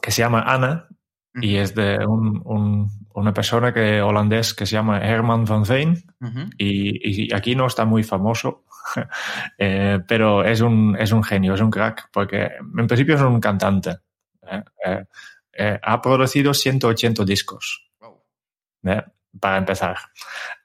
que 0.00 0.10
se 0.10 0.22
llama 0.22 0.42
Ana 0.42 0.88
y 1.34 1.56
es 1.56 1.74
de 1.74 1.98
un, 2.06 2.40
un, 2.46 2.88
una 3.14 3.34
persona 3.34 3.74
que, 3.74 4.00
holandés 4.00 4.54
que 4.54 4.64
se 4.64 4.72
llama 4.72 4.98
Herman 5.00 5.44
van 5.44 5.64
Veen 5.64 6.02
y, 6.56 7.26
y, 7.26 7.34
aquí 7.34 7.54
no 7.54 7.66
está 7.66 7.84
muy 7.84 8.04
famoso, 8.04 8.64
eh, 9.58 10.00
pero 10.08 10.44
es 10.44 10.62
un, 10.62 10.96
es 10.98 11.12
un 11.12 11.22
genio, 11.22 11.52
es 11.54 11.60
un 11.60 11.70
crack, 11.70 12.08
porque 12.10 12.52
en 12.78 12.86
principio 12.86 13.16
es 13.16 13.20
un 13.20 13.40
cantante. 13.40 13.96
Eh, 14.50 15.04
eh 15.56 15.74
eh, 15.74 15.80
ha 15.82 16.00
producido 16.00 16.52
180 16.52 17.24
discos, 17.24 17.90
¿eh? 18.84 19.02
para 19.40 19.58
empezar. 19.58 19.96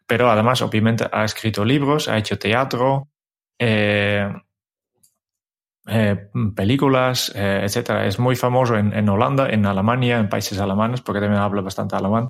Pero 0.05 0.29
además, 0.29 0.61
obviamente, 0.61 1.05
ha 1.11 1.23
escrito 1.23 1.63
libros, 1.63 2.07
ha 2.07 2.17
hecho 2.17 2.37
teatro, 2.37 3.09
eh, 3.57 4.29
películas, 6.55 7.31
etcétera. 7.35 8.05
Es 8.05 8.19
muy 8.19 8.35
famoso 8.35 8.77
en, 8.77 9.09
Holanda, 9.09 9.49
en 9.49 9.65
Alemania, 9.65 10.19
en 10.19 10.29
países 10.29 10.59
alemanes, 10.59 11.01
porque 11.01 11.21
también 11.21 11.41
habla 11.41 11.61
bastante 11.61 11.95
alemán. 11.95 12.29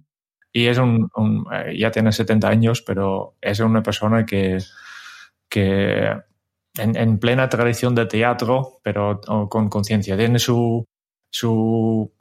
Y 0.53 0.67
es 0.67 0.77
un, 0.77 1.09
ya 1.75 1.91
tiene 1.91 2.11
70 2.11 2.47
años, 2.47 2.81
pero 2.81 3.35
es 3.41 3.59
una 3.59 3.83
persona 3.83 4.25
que, 4.25 4.57
que 5.49 6.07
en, 6.77 6.95
en, 6.95 7.19
plena 7.19 7.49
tradición 7.49 7.93
de 7.95 8.05
teatro, 8.05 8.79
pero 8.83 9.19
con 9.49 9.69
conciencia. 9.69 10.17
Tiene 10.17 10.39
su, 10.39 10.85
su, 11.31 12.11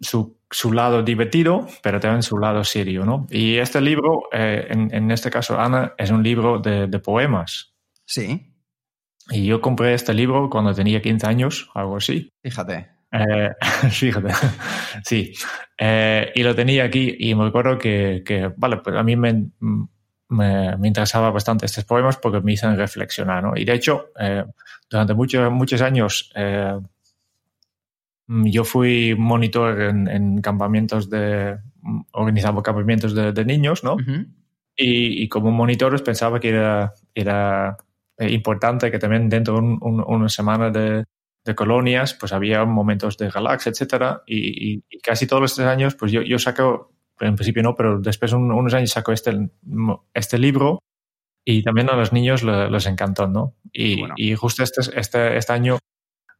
su, 0.00 0.38
su, 0.50 0.72
lado 0.72 1.02
divertido, 1.02 1.66
pero 1.82 2.00
también 2.00 2.22
su 2.22 2.38
lado 2.38 2.64
serio, 2.64 3.04
¿no? 3.04 3.26
Y 3.30 3.58
este 3.58 3.80
libro, 3.80 4.24
eh, 4.32 4.66
en, 4.70 4.92
en, 4.94 5.10
este 5.10 5.30
caso, 5.30 5.58
Ana, 5.58 5.94
es 5.98 6.10
un 6.10 6.22
libro 6.22 6.58
de, 6.58 6.86
de, 6.86 6.98
poemas. 6.98 7.74
Sí. 8.06 8.54
Y 9.30 9.46
yo 9.46 9.60
compré 9.60 9.94
este 9.94 10.14
libro 10.14 10.48
cuando 10.50 10.74
tenía 10.74 11.02
15 11.02 11.26
años, 11.26 11.70
algo 11.74 11.96
así. 11.96 12.30
Fíjate. 12.42 12.88
Eh, 13.12 13.50
fíjate, 13.90 14.32
sí. 15.04 15.32
Eh, 15.76 16.32
y 16.34 16.42
lo 16.42 16.54
tenía 16.54 16.84
aquí 16.84 17.16
y 17.18 17.34
me 17.34 17.46
acuerdo 17.46 17.78
que, 17.78 18.22
que 18.24 18.52
vale, 18.56 18.78
pues 18.78 18.96
a 18.96 19.02
mí 19.02 19.16
me, 19.16 19.50
me, 20.28 20.76
me, 20.76 20.88
interesaba 20.88 21.30
bastante 21.30 21.66
estos 21.66 21.84
poemas 21.84 22.16
porque 22.16 22.40
me 22.40 22.52
hicieron 22.52 22.76
reflexionar, 22.76 23.42
¿no? 23.42 23.56
Y 23.56 23.64
de 23.64 23.74
hecho, 23.74 24.10
eh, 24.18 24.44
durante 24.88 25.14
muchos, 25.14 25.50
muchos 25.50 25.82
años 25.82 26.32
yo 28.44 28.64
fui 28.64 29.14
monitor 29.16 29.80
en, 29.80 30.08
en, 30.08 30.40
campamentos 30.40 31.10
de, 31.10 31.58
organizaba 32.12 32.62
campamentos 32.62 33.14
de, 33.14 33.32
de 33.32 33.44
niños, 33.44 33.82
¿no? 33.82 33.94
Uh 33.94 33.98
-huh. 33.98 34.26
y, 34.76 35.22
y, 35.22 35.28
como 35.28 35.50
monitores 35.50 36.02
pensaba 36.02 36.38
que 36.38 36.50
era, 36.50 36.94
era 37.14 37.76
importante 38.18 38.90
que 38.90 38.98
también 38.98 39.28
dentro 39.28 39.54
de 39.54 39.60
un, 39.60 39.78
un, 39.80 40.04
una 40.06 40.28
semana 40.28 40.70
de, 40.70 41.04
de, 41.44 41.54
colonias, 41.54 42.14
pues 42.14 42.32
había 42.32 42.64
momentos 42.64 43.16
de 43.16 43.30
relax, 43.30 43.66
etcétera, 43.66 44.22
y, 44.26 44.74
y, 44.74 44.84
y, 44.90 44.98
casi 45.00 45.26
todos 45.26 45.42
los 45.42 45.54
tres 45.54 45.66
años, 45.66 45.94
pues 45.96 46.12
yo, 46.12 46.22
yo 46.22 46.38
saco 46.38 46.92
en 47.20 47.36
principio 47.36 47.62
no, 47.62 47.74
pero 47.74 48.00
después 48.00 48.32
un, 48.32 48.50
unos 48.52 48.74
años 48.74 48.90
sacó 48.90 49.12
este, 49.12 49.50
este 50.14 50.38
libro 50.38 50.78
y 51.44 51.62
también 51.62 51.90
a 51.90 51.96
los 51.96 52.12
niños 52.12 52.42
le, 52.42 52.70
les 52.70 52.86
encantó, 52.86 53.26
¿no? 53.26 53.56
Y, 53.72 54.00
bueno. 54.00 54.14
y 54.16 54.34
justo 54.34 54.62
este, 54.62 54.80
este, 54.98 55.36
este, 55.36 55.52
año 55.52 55.78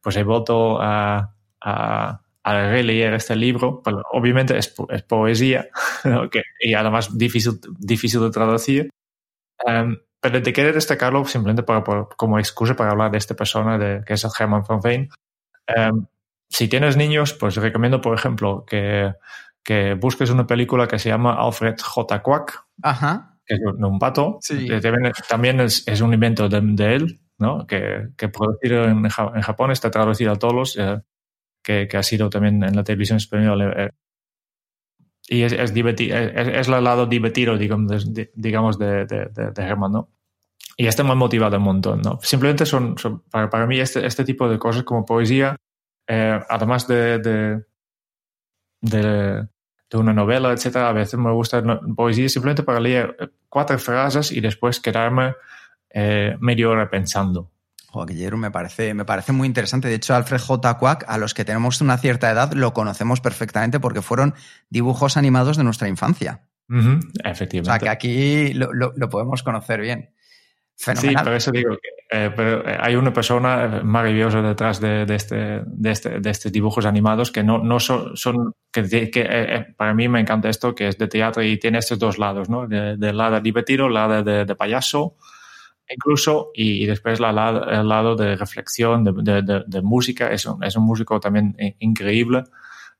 pues 0.01 0.15
he 0.17 0.23
vuelto 0.23 0.81
a, 0.81 1.35
a, 1.61 2.21
a 2.43 2.53
releer 2.69 3.13
este 3.13 3.35
libro, 3.35 3.81
pero 3.83 4.01
obviamente 4.11 4.57
es, 4.57 4.73
es 4.89 5.03
poesía 5.03 5.69
¿no? 6.05 6.29
que, 6.29 6.41
y 6.59 6.73
además 6.73 7.17
difícil, 7.17 7.59
difícil 7.77 8.21
de 8.21 8.31
traducir. 8.31 8.89
Um, 9.65 9.97
pero 10.19 10.41
te 10.41 10.53
quiero 10.53 10.73
destacarlo 10.73 11.25
simplemente 11.25 11.63
para, 11.63 11.83
para, 11.83 12.05
como 12.17 12.39
excusa 12.39 12.75
para 12.75 12.91
hablar 12.91 13.11
de 13.11 13.17
esta 13.17 13.35
persona, 13.35 13.77
de, 13.77 14.03
que 14.05 14.13
es 14.13 14.23
el 14.23 14.31
Herman 14.37 14.63
van 14.67 14.79
Veen. 14.81 15.09
Um, 15.75 16.07
si 16.49 16.67
tienes 16.67 16.97
niños, 16.97 17.33
pues 17.33 17.55
recomiendo, 17.55 18.01
por 18.01 18.13
ejemplo, 18.13 18.65
que 18.67 19.13
que 19.63 19.93
busques 19.93 20.29
una 20.29 20.47
película 20.47 20.87
que 20.87 20.99
se 20.99 21.09
llama 21.09 21.33
Alfred 21.33 21.75
J. 21.79 22.21
Quack, 22.21 22.65
Ajá. 22.81 23.37
que 23.45 23.55
es 23.55 23.61
un 23.61 23.99
pato. 23.99 24.39
Sí. 24.41 24.67
También, 24.67 25.13
también 25.27 25.59
es, 25.61 25.87
es, 25.87 26.01
un 26.01 26.13
invento 26.13 26.49
de, 26.49 26.61
de 26.61 26.95
él, 26.95 27.21
¿no? 27.37 27.65
que, 27.67 28.09
que 28.17 28.29
producido 28.29 28.85
en, 28.85 29.05
en, 29.05 29.41
Japón, 29.41 29.71
está 29.71 29.91
traducido 29.91 30.31
a 30.31 30.39
todos, 30.39 30.77
eh, 30.77 31.01
que, 31.63 31.87
que, 31.87 31.97
ha 31.97 32.03
sido 32.03 32.29
también 32.29 32.63
en 32.63 32.75
la 32.75 32.83
televisión 32.83 33.17
española. 33.17 33.73
Eh, 33.75 33.89
y 35.27 35.43
es, 35.43 35.53
es, 35.53 35.73
divertido, 35.73 36.17
es, 36.17 36.47
es, 36.47 36.67
el 36.67 36.83
lado 36.83 37.05
divertido, 37.05 37.57
digamos, 37.57 38.13
de, 38.13 38.31
digamos 38.35 38.77
de, 38.77 39.05
de, 39.05 39.25
de, 39.27 39.63
Herman, 39.63 39.91
¿no? 39.91 40.09
Y 40.77 40.83
me 40.83 41.11
ha 41.11 41.15
motivado 41.15 41.57
un 41.57 41.63
montón, 41.63 42.01
¿no? 42.01 42.19
Simplemente 42.21 42.65
son, 42.65 42.97
son 42.97 43.21
para, 43.29 43.49
para, 43.49 43.67
mí, 43.67 43.79
este, 43.79 44.05
este 44.05 44.25
tipo 44.25 44.49
de 44.49 44.57
cosas 44.57 44.83
como 44.83 45.05
poesía, 45.05 45.55
eh, 46.07 46.39
además 46.49 46.87
de, 46.87 47.19
de 47.19 47.63
de, 48.81 49.47
de, 49.89 49.97
una 49.97 50.13
novela, 50.13 50.51
etcétera. 50.51 50.89
A 50.89 50.93
veces 50.93 51.19
me 51.19 51.31
gusta 51.31 51.63
poesía 51.95 52.27
simplemente 52.27 52.63
para 52.63 52.79
leer 52.79 53.33
cuatro 53.47 53.77
frases 53.77 54.31
y 54.31 54.41
después 54.41 54.79
quedarme 54.79 55.35
eh, 55.89 56.35
media 56.39 56.69
hora 56.69 56.89
pensando. 56.89 57.51
Guillermo, 58.05 58.39
me 58.39 58.51
parece, 58.51 58.93
me 58.93 59.05
parece 59.05 59.31
muy 59.31 59.47
interesante. 59.47 59.87
De 59.87 59.95
hecho, 59.95 60.15
Alfred 60.15 60.39
J. 60.39 60.77
Quack, 60.77 61.05
a 61.07 61.17
los 61.17 61.33
que 61.33 61.45
tenemos 61.45 61.81
una 61.81 61.97
cierta 61.97 62.31
edad, 62.31 62.53
lo 62.53 62.73
conocemos 62.73 63.21
perfectamente 63.21 63.79
porque 63.79 64.01
fueron 64.01 64.33
dibujos 64.69 65.17
animados 65.17 65.57
de 65.57 65.63
nuestra 65.63 65.87
infancia. 65.87 66.41
Uh 66.69 66.75
-huh, 66.75 66.99
efectivamente. 67.23 67.69
O 67.69 67.73
sea, 67.73 67.79
que 67.79 67.89
aquí 67.89 68.53
lo, 68.53 68.73
lo, 68.73 68.93
lo 68.95 69.09
podemos 69.09 69.43
conocer 69.43 69.81
bien. 69.81 70.11
Fenomenal. 70.77 71.23
Sí, 71.23 71.25
por 71.25 71.33
eso 71.33 71.51
digo 71.51 71.71
que 71.71 72.01
eh, 72.13 72.29
pero 72.35 72.63
hay 72.65 72.97
una 72.97 73.13
persona 73.13 73.81
maravillosa 73.85 74.41
detrás 74.41 74.81
de, 74.81 75.05
de, 75.05 75.15
este, 75.15 75.61
de, 75.65 75.91
este, 75.91 76.19
de 76.19 76.29
estos 76.29 76.51
dibujos 76.51 76.85
animados 76.85 77.31
que 77.31 77.41
no, 77.41 77.59
no 77.59 77.79
son, 77.79 78.17
son 78.17 78.53
que, 78.69 79.09
que 79.09 79.25
eh, 79.29 79.67
para 79.77 79.93
mí 79.93 80.09
me 80.09 80.19
encanta 80.19 80.49
esto, 80.49 80.75
que 80.75 80.89
es 80.89 80.97
de 80.97 81.07
teatro 81.07 81.41
y 81.41 81.57
tiene 81.57 81.77
estos 81.77 81.99
dos 81.99 82.17
lados, 82.17 82.49
¿no? 82.49 82.67
Del 82.67 82.99
de 82.99 83.13
lado 83.13 83.39
divertido, 83.39 83.87
lado 83.87 84.23
de, 84.23 84.43
de, 84.43 84.55
payaso, 84.55 85.15
incluso, 85.93 86.51
y, 86.53 86.83
y 86.83 86.85
después 86.85 87.19
la, 87.19 87.31
la, 87.31 87.49
el 87.79 87.87
lado 87.87 88.15
de 88.15 88.35
reflexión, 88.35 89.03
de, 89.03 89.41
de, 89.41 89.63
de 89.65 89.81
música. 89.81 90.31
Es 90.31 90.45
un, 90.45 90.63
es 90.63 90.75
un 90.75 90.83
músico 90.83 91.19
también 91.19 91.55
increíble. 91.79 92.43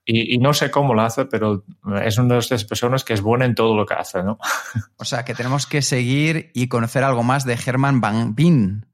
Y, 0.04 0.34
y, 0.34 0.38
no 0.40 0.54
sé 0.54 0.72
cómo 0.72 0.96
lo 0.96 1.04
hace, 1.04 1.26
pero 1.26 1.64
es 2.04 2.18
una 2.18 2.34
de 2.34 2.40
esas 2.40 2.66
personas 2.66 3.04
que 3.04 3.14
es 3.14 3.22
buena 3.22 3.46
en 3.46 3.54
todo 3.54 3.76
lo 3.76 3.86
que 3.86 3.94
hace, 3.94 4.24
¿no? 4.24 4.40
O 4.98 5.06
sea, 5.06 5.24
que 5.24 5.36
tenemos 5.36 5.68
que 5.68 5.84
seguir 5.84 6.50
y 6.54 6.68
conocer 6.70 7.04
algo 7.04 7.22
más 7.22 7.46
de 7.46 7.58
Herman 7.64 8.02
Van 8.02 8.34
Veen. 8.34 8.88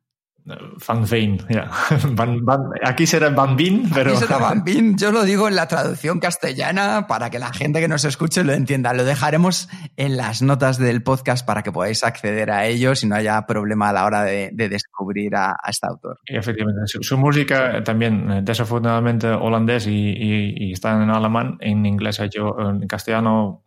Van 0.88 1.06
Veen, 1.06 1.38
yeah. 1.50 1.70
Van, 2.12 2.46
Van, 2.46 2.70
aquí 2.84 3.06
será 3.06 3.30
Van 3.30 3.58
Veen, 3.58 3.90
pero... 3.94 4.12
Aquí 4.12 4.20
será 4.20 4.38
Van 4.38 4.64
Veen, 4.64 4.98
yo 4.98 5.12
lo 5.12 5.24
digo 5.24 5.48
en 5.48 5.56
la 5.56 5.68
traducción 5.68 6.20
castellana 6.20 7.06
para 7.08 7.30
que 7.30 7.38
la 7.38 7.52
gente 7.52 7.82
que 7.82 7.88
nos 7.88 8.06
escuche 8.06 8.44
lo 8.44 8.54
entienda. 8.54 8.94
Lo 8.94 9.04
dejaremos 9.04 9.68
en 9.98 10.16
las 10.16 10.42
notas 10.42 10.78
del 10.78 11.04
podcast 11.04 11.46
para 11.46 11.64
que 11.64 11.72
podáis 11.72 12.04
acceder 12.04 12.50
a 12.52 12.66
ellos 12.66 13.04
y 13.04 13.08
no 13.08 13.16
haya 13.16 13.46
problema 13.46 13.90
a 13.90 13.94
la 13.94 14.06
hora 14.06 14.24
de, 14.24 14.52
de 14.54 14.70
descubrir 14.70 15.36
a, 15.36 15.52
a, 15.52 15.70
este 15.70 15.88
autor. 15.88 16.20
Efectivamente, 16.26 16.82
su, 16.86 17.04
su, 17.04 17.18
música 17.18 17.84
también 17.84 18.46
desafortunadamente 18.46 19.28
holandés 19.28 19.88
y, 19.88 19.92
y, 19.92 20.70
y, 20.70 20.72
está 20.72 21.02
en 21.02 21.10
alemán, 21.10 21.58
en 21.60 21.86
inglés 21.86 22.20
hecho 22.20 22.58
en 22.60 22.88
castellano 22.88 23.67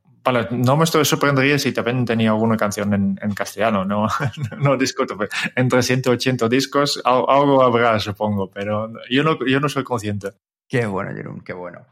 No 0.50 0.76
me 0.76 0.84
estoy 0.84 1.04
sorprendería 1.04 1.58
si 1.58 1.72
también 1.72 2.04
tenía 2.04 2.30
alguna 2.30 2.56
canción 2.56 2.92
en, 2.94 3.18
en 3.22 3.34
castellano, 3.34 3.84
no, 3.84 4.06
no 4.58 4.76
discuto. 4.76 5.16
Entre 5.56 5.82
180 5.82 6.48
discos 6.48 7.00
algo 7.04 7.62
habrá, 7.62 7.98
supongo, 7.98 8.50
pero 8.50 8.92
yo 9.08 9.22
no, 9.22 9.38
yo 9.46 9.60
no 9.60 9.68
soy 9.68 9.84
consciente. 9.84 10.32
Qué 10.68 10.86
bueno, 10.86 11.12
Jerón, 11.14 11.40
qué 11.40 11.52
bueno. 11.52 11.86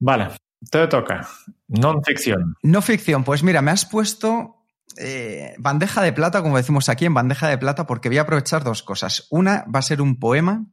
Vale, 0.00 0.28
te 0.70 0.86
toca. 0.86 1.26
Non 1.68 2.02
ficción. 2.04 2.56
No 2.62 2.82
ficción, 2.82 3.24
pues 3.24 3.42
mira, 3.42 3.62
me 3.62 3.70
has 3.70 3.84
puesto 3.84 4.58
eh, 4.96 5.54
bandeja 5.58 6.02
de 6.02 6.12
plata, 6.12 6.42
como 6.42 6.56
decimos 6.56 6.88
aquí, 6.88 7.04
en 7.04 7.14
bandeja 7.14 7.48
de 7.48 7.58
plata, 7.58 7.86
porque 7.86 8.08
voy 8.08 8.18
a 8.18 8.22
aprovechar 8.22 8.64
dos 8.64 8.82
cosas. 8.82 9.26
Una 9.30 9.64
va 9.72 9.80
a 9.80 9.82
ser 9.82 10.00
un 10.00 10.18
poema, 10.18 10.66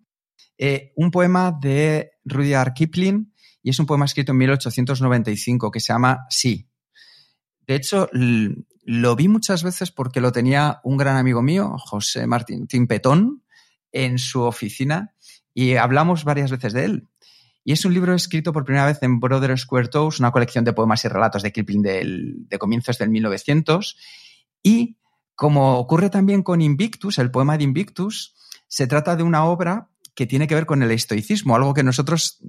eh, 0.57 0.93
un 0.95 1.11
poema 1.11 1.51
de 1.51 2.11
Rudyard 2.23 2.73
Kipling, 2.73 3.33
y 3.61 3.69
es 3.69 3.79
un 3.79 3.85
poema 3.85 4.05
escrito 4.05 4.31
en 4.31 4.37
1895 4.37 5.71
que 5.71 5.79
se 5.79 5.93
llama 5.93 6.25
Sí, 6.29 6.69
de 7.67 7.75
hecho, 7.75 8.09
lo 8.11 9.15
vi 9.15 9.27
muchas 9.27 9.63
veces 9.63 9.91
porque 9.91 10.21
lo 10.21 10.31
tenía 10.31 10.79
un 10.83 10.97
gran 10.97 11.17
amigo 11.17 11.41
mío, 11.41 11.75
José 11.77 12.27
Martín 12.27 12.67
Timpetón, 12.67 13.43
en 13.91 14.19
su 14.19 14.41
oficina 14.41 15.13
y 15.53 15.75
hablamos 15.75 16.23
varias 16.23 16.51
veces 16.51 16.73
de 16.73 16.85
él. 16.85 17.07
Y 17.63 17.71
es 17.71 17.83
un 17.83 17.93
libro 17.93 18.13
escrito 18.13 18.53
por 18.53 18.65
primera 18.65 18.85
vez 18.85 19.01
en 19.01 19.19
Brother 19.19 19.57
Square 19.57 19.87
Toes, 19.87 20.19
una 20.19 20.31
colección 20.31 20.65
de 20.65 20.73
poemas 20.73 21.03
y 21.03 21.07
relatos 21.07 21.41
de 21.41 21.51
Kipling 21.51 21.81
de 21.81 22.59
comienzos 22.59 22.99
del 22.99 23.09
1900. 23.09 23.97
Y 24.61 24.97
como 25.33 25.79
ocurre 25.79 26.11
también 26.11 26.43
con 26.43 26.61
Invictus, 26.61 27.17
el 27.17 27.31
poema 27.31 27.57
de 27.57 27.63
Invictus, 27.63 28.35
se 28.67 28.85
trata 28.85 29.15
de 29.15 29.23
una 29.23 29.45
obra 29.45 29.89
que 30.13 30.27
tiene 30.27 30.47
que 30.47 30.55
ver 30.55 30.65
con 30.65 30.83
el 30.83 30.91
estoicismo, 30.91 31.55
algo 31.55 31.73
que 31.73 31.83
nosotros 31.83 32.39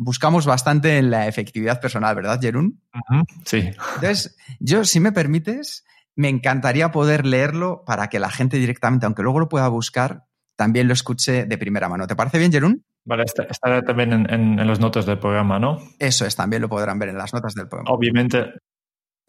buscamos 0.00 0.46
bastante 0.46 0.96
en 0.96 1.10
la 1.10 1.28
efectividad 1.28 1.78
personal, 1.78 2.14
¿verdad, 2.14 2.40
Jerún? 2.40 2.80
Uh 2.94 3.14
-huh, 3.14 3.24
sí. 3.44 3.70
Entonces, 3.96 4.36
yo, 4.58 4.84
si 4.84 4.98
me 4.98 5.12
permites, 5.12 5.84
me 6.16 6.30
encantaría 6.30 6.90
poder 6.90 7.26
leerlo 7.26 7.84
para 7.84 8.08
que 8.08 8.18
la 8.18 8.30
gente 8.30 8.56
directamente, 8.56 9.04
aunque 9.04 9.22
luego 9.22 9.40
lo 9.40 9.48
pueda 9.48 9.68
buscar, 9.68 10.24
también 10.56 10.88
lo 10.88 10.94
escuche 10.94 11.44
de 11.44 11.58
primera 11.58 11.88
mano. 11.88 12.06
¿Te 12.06 12.16
parece 12.16 12.38
bien, 12.38 12.50
Jerún? 12.50 12.82
Vale, 13.04 13.24
estará 13.24 13.82
también 13.82 14.12
en, 14.12 14.30
en, 14.32 14.58
en, 14.58 14.66
las 14.66 14.80
notas 14.80 15.04
del 15.04 15.18
programa, 15.18 15.58
¿no? 15.58 15.78
Eso 15.98 16.24
es, 16.24 16.34
también 16.34 16.62
lo 16.62 16.68
podrán 16.68 16.98
ver 16.98 17.10
en 17.10 17.18
las 17.18 17.32
notas 17.34 17.54
del 17.54 17.68
programa. 17.68 17.94
Obviamente, 17.94 18.54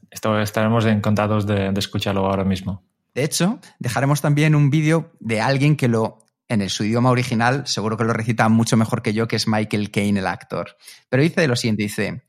esto, 0.09 0.39
estaremos 0.39 0.85
encantados 0.85 1.45
de, 1.45 1.71
de 1.71 1.79
escucharlo 1.79 2.25
ahora 2.25 2.45
mismo. 2.45 2.83
De 3.13 3.23
hecho, 3.23 3.59
dejaremos 3.79 4.21
también 4.21 4.55
un 4.55 4.69
vídeo 4.69 5.11
de 5.19 5.41
alguien 5.41 5.75
que 5.75 5.89
lo 5.89 6.25
en 6.51 6.69
su 6.69 6.83
idioma 6.83 7.11
original, 7.11 7.65
seguro 7.65 7.95
que 7.95 8.03
lo 8.03 8.11
recita 8.11 8.49
mucho 8.49 8.75
mejor 8.75 9.01
que 9.01 9.13
yo, 9.13 9.25
que 9.25 9.37
es 9.37 9.47
Michael 9.47 9.89
Caine, 9.89 10.19
el 10.19 10.27
actor. 10.27 10.75
Pero 11.07 11.23
dice 11.23 11.47
lo 11.47 11.55
siguiente, 11.55 11.83
dice, 11.83 12.23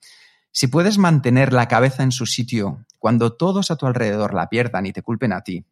si 0.52 0.68
puedes 0.68 0.96
mantener 0.96 1.52
la 1.52 1.66
cabeza 1.66 2.04
en 2.04 2.12
su 2.12 2.26
sitio 2.26 2.86
cuando 2.98 3.36
todos 3.36 3.72
a 3.72 3.76
tu 3.76 3.86
alrededor 3.86 4.32
la 4.32 4.48
pierdan 4.48 4.86
y 4.86 4.92
te 4.92 5.02
culpen 5.02 5.32
a 5.32 5.42
ti, 5.42 5.66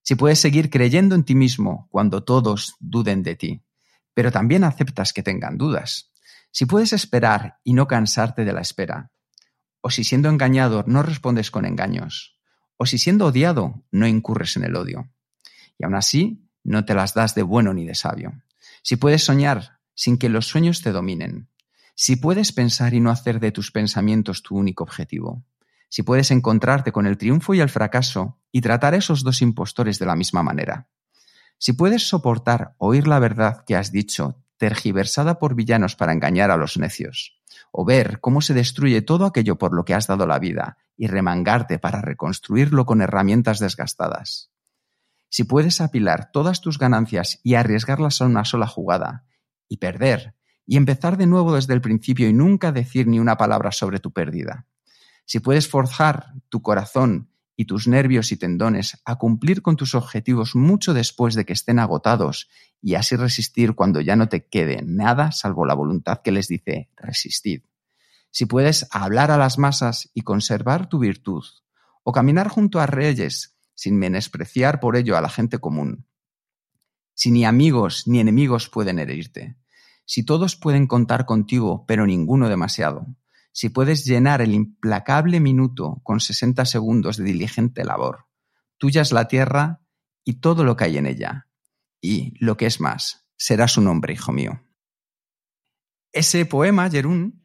si 0.00 0.14
puedes 0.14 0.40
seguir 0.40 0.70
creyendo 0.70 1.14
en 1.14 1.24
ti 1.24 1.34
mismo 1.34 1.86
cuando 1.90 2.24
todos 2.24 2.76
duden 2.80 3.22
de 3.22 3.36
ti, 3.36 3.62
pero 4.14 4.32
también 4.32 4.64
aceptas 4.64 5.12
que 5.12 5.22
tengan 5.22 5.58
dudas, 5.58 6.12
si 6.50 6.64
puedes 6.64 6.94
esperar 6.94 7.58
y 7.62 7.74
no 7.74 7.86
cansarte 7.86 8.46
de 8.46 8.54
la 8.54 8.62
espera, 8.62 9.12
o 9.82 9.90
si 9.90 10.04
siendo 10.04 10.30
engañado 10.30 10.82
no 10.86 11.02
respondes 11.02 11.50
con 11.50 11.66
engaños, 11.66 12.38
o 12.78 12.86
si 12.86 12.96
siendo 12.96 13.26
odiado 13.26 13.84
no 13.90 14.06
incurres 14.06 14.56
en 14.56 14.64
el 14.64 14.76
odio, 14.76 15.12
y 15.78 15.84
aún 15.84 15.94
así 15.94 16.49
no 16.64 16.84
te 16.84 16.94
las 16.94 17.14
das 17.14 17.34
de 17.34 17.42
bueno 17.42 17.74
ni 17.74 17.84
de 17.86 17.94
sabio. 17.94 18.32
Si 18.82 18.96
puedes 18.96 19.24
soñar 19.24 19.80
sin 19.94 20.16
que 20.16 20.30
los 20.30 20.46
sueños 20.46 20.80
te 20.80 20.92
dominen. 20.92 21.48
Si 21.94 22.16
puedes 22.16 22.52
pensar 22.52 22.94
y 22.94 23.00
no 23.00 23.10
hacer 23.10 23.38
de 23.38 23.52
tus 23.52 23.70
pensamientos 23.70 24.42
tu 24.42 24.56
único 24.56 24.82
objetivo. 24.82 25.44
Si 25.90 26.02
puedes 26.02 26.30
encontrarte 26.30 26.92
con 26.92 27.06
el 27.06 27.18
triunfo 27.18 27.52
y 27.52 27.60
el 27.60 27.68
fracaso 27.68 28.38
y 28.50 28.62
tratar 28.62 28.94
a 28.94 28.96
esos 28.96 29.22
dos 29.22 29.42
impostores 29.42 29.98
de 29.98 30.06
la 30.06 30.16
misma 30.16 30.42
manera. 30.42 30.88
Si 31.58 31.74
puedes 31.74 32.08
soportar 32.08 32.74
oír 32.78 33.06
la 33.06 33.18
verdad 33.18 33.64
que 33.66 33.76
has 33.76 33.92
dicho, 33.92 34.42
tergiversada 34.56 35.38
por 35.38 35.54
villanos 35.54 35.96
para 35.96 36.12
engañar 36.12 36.50
a 36.50 36.56
los 36.56 36.78
necios, 36.78 37.38
o 37.72 37.84
ver 37.84 38.20
cómo 38.20 38.40
se 38.40 38.54
destruye 38.54 39.02
todo 39.02 39.26
aquello 39.26 39.58
por 39.58 39.74
lo 39.74 39.84
que 39.84 39.94
has 39.94 40.06
dado 40.06 40.26
la 40.26 40.38
vida 40.38 40.78
y 40.96 41.08
remangarte 41.08 41.78
para 41.78 42.00
reconstruirlo 42.00 42.86
con 42.86 43.02
herramientas 43.02 43.58
desgastadas. 43.58 44.49
Si 45.30 45.44
puedes 45.44 45.80
apilar 45.80 46.30
todas 46.32 46.60
tus 46.60 46.78
ganancias 46.78 47.40
y 47.42 47.54
arriesgarlas 47.54 48.20
a 48.20 48.26
una 48.26 48.44
sola 48.44 48.66
jugada, 48.66 49.24
y 49.68 49.78
perder, 49.78 50.34
y 50.66 50.76
empezar 50.76 51.16
de 51.16 51.26
nuevo 51.26 51.54
desde 51.54 51.72
el 51.72 51.80
principio 51.80 52.28
y 52.28 52.32
nunca 52.32 52.72
decir 52.72 53.06
ni 53.06 53.18
una 53.18 53.36
palabra 53.36 53.72
sobre 53.72 54.00
tu 54.00 54.12
pérdida. 54.12 54.66
Si 55.24 55.38
puedes 55.38 55.68
forjar 55.68 56.34
tu 56.48 56.60
corazón 56.60 57.30
y 57.56 57.66
tus 57.66 57.86
nervios 57.86 58.32
y 58.32 58.36
tendones 58.36 59.00
a 59.04 59.16
cumplir 59.16 59.62
con 59.62 59.76
tus 59.76 59.94
objetivos 59.94 60.56
mucho 60.56 60.92
después 60.92 61.34
de 61.34 61.44
que 61.44 61.52
estén 61.52 61.78
agotados 61.78 62.48
y 62.82 62.94
así 62.94 63.14
resistir 63.14 63.74
cuando 63.74 64.00
ya 64.00 64.16
no 64.16 64.28
te 64.28 64.46
quede 64.46 64.82
nada 64.82 65.30
salvo 65.30 65.64
la 65.64 65.74
voluntad 65.74 66.22
que 66.22 66.32
les 66.32 66.48
dice 66.48 66.90
resistid. 66.96 67.62
Si 68.32 68.46
puedes 68.46 68.88
hablar 68.90 69.30
a 69.30 69.38
las 69.38 69.58
masas 69.58 70.10
y 70.14 70.22
conservar 70.22 70.88
tu 70.88 70.98
virtud, 70.98 71.44
o 72.02 72.12
caminar 72.12 72.48
junto 72.48 72.80
a 72.80 72.86
reyes 72.86 73.56
sin 73.80 73.98
menospreciar 73.98 74.78
por 74.78 74.94
ello 74.94 75.16
a 75.16 75.22
la 75.22 75.30
gente 75.30 75.58
común. 75.58 76.06
Si 77.14 77.30
ni 77.30 77.46
amigos 77.46 78.06
ni 78.06 78.20
enemigos 78.20 78.68
pueden 78.68 78.98
herirte, 78.98 79.56
si 80.04 80.22
todos 80.22 80.54
pueden 80.54 80.86
contar 80.86 81.24
contigo, 81.24 81.86
pero 81.86 82.04
ninguno 82.04 82.50
demasiado, 82.50 83.06
si 83.52 83.70
puedes 83.70 84.04
llenar 84.04 84.42
el 84.42 84.52
implacable 84.52 85.40
minuto 85.40 86.02
con 86.02 86.20
60 86.20 86.66
segundos 86.66 87.16
de 87.16 87.24
diligente 87.24 87.82
labor, 87.82 88.26
tuya 88.76 89.00
es 89.00 89.12
la 89.12 89.28
tierra 89.28 89.80
y 90.24 90.40
todo 90.40 90.62
lo 90.62 90.76
que 90.76 90.84
hay 90.84 90.98
en 90.98 91.06
ella. 91.06 91.48
Y, 92.02 92.34
lo 92.38 92.58
que 92.58 92.66
es 92.66 92.82
más, 92.82 93.30
será 93.38 93.66
su 93.66 93.80
nombre, 93.80 94.12
hijo 94.12 94.30
mío. 94.30 94.60
Ese 96.12 96.44
poema, 96.44 96.90
Jerún, 96.90 97.42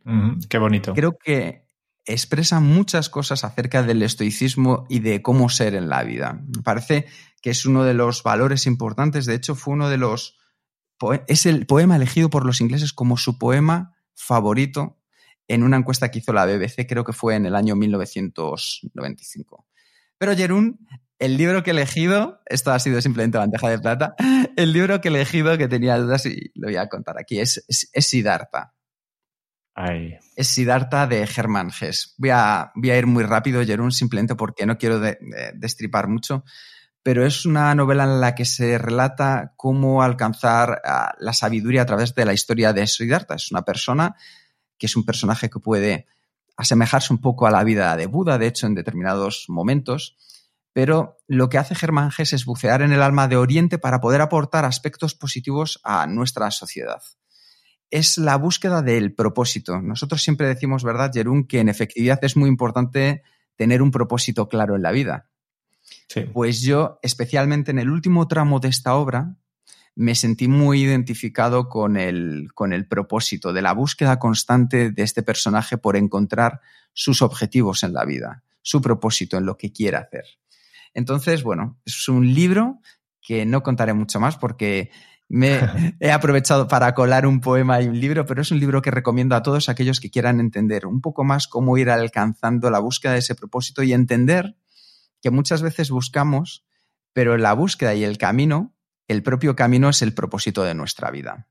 qué 0.49 0.57
bonito. 0.57 0.93
Creo 0.93 1.17
que 1.17 1.64
expresa 2.05 2.59
muchas 2.59 3.09
cosas 3.09 3.43
acerca 3.43 3.83
del 3.83 4.03
estoicismo 4.03 4.85
y 4.89 4.99
de 4.99 5.21
cómo 5.21 5.49
ser 5.49 5.75
en 5.75 5.89
la 5.89 6.03
vida. 6.03 6.41
Me 6.55 6.61
parece 6.61 7.07
que 7.41 7.49
es 7.49 7.65
uno 7.65 7.83
de 7.83 7.93
los 7.93 8.23
valores 8.23 8.65
importantes. 8.67 9.25
De 9.25 9.35
hecho, 9.35 9.55
fue 9.55 9.73
uno 9.73 9.89
de 9.89 9.97
los 9.97 10.37
es 11.27 11.45
el 11.45 11.65
poema 11.65 11.95
elegido 11.95 12.29
por 12.29 12.45
los 12.45 12.61
ingleses 12.61 12.93
como 12.93 13.17
su 13.17 13.37
poema 13.37 13.95
favorito 14.13 15.01
en 15.47 15.63
una 15.63 15.77
encuesta 15.77 16.09
que 16.09 16.19
hizo 16.19 16.33
la 16.33 16.45
BBC, 16.45 16.87
creo 16.87 17.03
que 17.03 17.13
fue 17.13 17.35
en 17.35 17.45
el 17.45 17.55
año 17.55 17.75
1995. 17.75 19.67
Pero 20.17 20.35
Jerún, 20.35 20.87
el 21.19 21.37
libro 21.37 21.61
que 21.61 21.69
he 21.69 21.73
elegido, 21.73 22.41
esto 22.45 22.71
ha 22.71 22.79
sido 22.79 22.99
simplemente 23.01 23.37
bandeja 23.37 23.69
de 23.69 23.79
plata, 23.79 24.15
el 24.55 24.73
libro 24.73 25.01
que 25.01 25.09
he 25.09 25.11
elegido 25.11 25.57
que 25.57 25.67
tenía 25.67 25.97
dudas 25.97 26.25
y 26.25 26.51
lo 26.55 26.67
voy 26.67 26.77
a 26.77 26.87
contar 26.87 27.17
aquí 27.19 27.39
es, 27.39 27.63
es, 27.67 28.07
Siddhartha. 28.07 28.73
Es 30.35 30.47
Siddhartha 30.47 31.05
de 31.07 31.21
Hermann 31.23 31.69
Hesse. 31.69 32.13
Voy 32.17 32.29
a, 32.31 32.71
voy 32.75 32.91
a 32.91 32.97
ir 32.97 33.07
muy 33.07 33.23
rápido, 33.23 33.63
Jerún, 33.63 33.91
simplemente 33.91 34.35
porque 34.35 34.65
no 34.65 34.77
quiero 34.77 34.99
destripar 35.53 36.07
mucho 36.07 36.43
pero 37.05 37.23
es 37.23 37.45
una 37.45 37.75
novela 37.75 38.05
en 38.05 38.19
la 38.19 38.33
que 38.33 38.45
se 38.45 38.79
relata 38.79 39.53
cómo 39.57 40.01
alcanzar 40.01 40.81
ah, 40.83 41.13
la 41.19 41.33
sabiduría 41.33 41.83
a 41.83 41.85
través 41.85 42.15
de 42.15 42.25
la 42.25 42.33
historia 42.33 42.73
de 42.73 42.87
Siddhartha. 42.87 43.35
Es 43.35 43.51
una 43.51 43.61
persona 43.61 44.15
que 44.75 44.87
es 44.87 44.95
un 44.95 45.05
personaje 45.05 45.47
que 45.51 45.59
puede 45.59 46.07
asemejarse 46.57 47.13
un 47.13 47.21
poco 47.21 47.45
a 47.45 47.51
la 47.51 47.63
vida 47.63 47.95
de 47.95 48.07
Buda, 48.07 48.39
de 48.39 48.47
hecho, 48.47 48.65
en 48.65 48.73
determinados 48.73 49.45
momentos, 49.49 50.17
pero 50.73 51.19
lo 51.27 51.47
que 51.47 51.59
hace 51.59 51.75
Germán 51.75 52.09
Gess 52.09 52.33
es 52.33 52.43
bucear 52.43 52.81
en 52.81 52.91
el 52.91 53.03
alma 53.03 53.27
de 53.27 53.37
Oriente 53.37 53.77
para 53.77 54.01
poder 54.01 54.21
aportar 54.21 54.65
aspectos 54.65 55.13
positivos 55.13 55.79
a 55.83 56.07
nuestra 56.07 56.49
sociedad. 56.49 57.03
Es 57.91 58.17
la 58.17 58.37
búsqueda 58.37 58.81
del 58.81 59.13
propósito. 59.13 59.81
Nosotros 59.81 60.21
siempre 60.21 60.47
decimos, 60.47 60.83
¿verdad, 60.83 61.11
Jerún, 61.13 61.47
que 61.47 61.59
en 61.59 61.69
efectividad 61.69 62.19
es 62.23 62.35
muy 62.35 62.49
importante 62.49 63.23
tener 63.55 63.81
un 63.81 63.91
propósito 63.91 64.47
claro 64.49 64.75
en 64.75 64.81
la 64.81 64.91
vida. 64.91 65.29
Pues 66.33 66.61
yo, 66.61 66.99
especialmente 67.01 67.71
en 67.71 67.79
el 67.79 67.89
último 67.89 68.27
tramo 68.27 68.59
de 68.59 68.69
esta 68.69 68.95
obra, 68.95 69.35
me 69.95 70.15
sentí 70.15 70.47
muy 70.47 70.83
identificado 70.83 71.69
con 71.69 71.97
el, 71.97 72.49
con 72.53 72.73
el 72.73 72.87
propósito 72.87 73.53
de 73.53 73.61
la 73.61 73.73
búsqueda 73.73 74.19
constante 74.19 74.91
de 74.91 75.03
este 75.03 75.23
personaje 75.23 75.77
por 75.77 75.95
encontrar 75.95 76.61
sus 76.93 77.21
objetivos 77.21 77.83
en 77.83 77.93
la 77.93 78.05
vida, 78.05 78.43
su 78.61 78.81
propósito 78.81 79.37
en 79.37 79.45
lo 79.45 79.57
que 79.57 79.71
quiere 79.71 79.97
hacer. 79.97 80.25
Entonces, 80.93 81.43
bueno, 81.43 81.77
es 81.85 82.07
un 82.07 82.33
libro 82.33 82.79
que 83.21 83.45
no 83.45 83.63
contaré 83.63 83.93
mucho 83.93 84.19
más 84.19 84.37
porque 84.37 84.91
me 85.27 85.59
he 85.99 86.11
aprovechado 86.11 86.67
para 86.67 86.93
colar 86.93 87.25
un 87.25 87.41
poema 87.41 87.81
y 87.81 87.87
un 87.87 87.99
libro, 87.99 88.25
pero 88.25 88.41
es 88.41 88.51
un 88.51 88.59
libro 88.59 88.81
que 88.81 88.91
recomiendo 88.91 89.35
a 89.35 89.43
todos 89.43 89.69
aquellos 89.69 89.99
que 89.99 90.09
quieran 90.09 90.39
entender 90.39 90.85
un 90.85 91.01
poco 91.01 91.23
más 91.23 91.47
cómo 91.47 91.77
ir 91.77 91.89
alcanzando 91.89 92.69
la 92.69 92.79
búsqueda 92.79 93.13
de 93.13 93.19
ese 93.19 93.35
propósito 93.35 93.83
y 93.83 93.93
entender 93.93 94.55
que 95.21 95.31
muchas 95.31 95.61
veces 95.61 95.89
buscamos, 95.89 96.65
pero 97.13 97.37
la 97.37 97.53
búsqueda 97.53 97.95
y 97.95 98.03
el 98.03 98.17
camino, 98.17 98.75
el 99.07 99.23
propio 99.23 99.55
camino 99.55 99.89
es 99.89 100.01
el 100.01 100.13
propósito 100.13 100.63
de 100.63 100.75
nuestra 100.75 101.11
vida. 101.11 101.47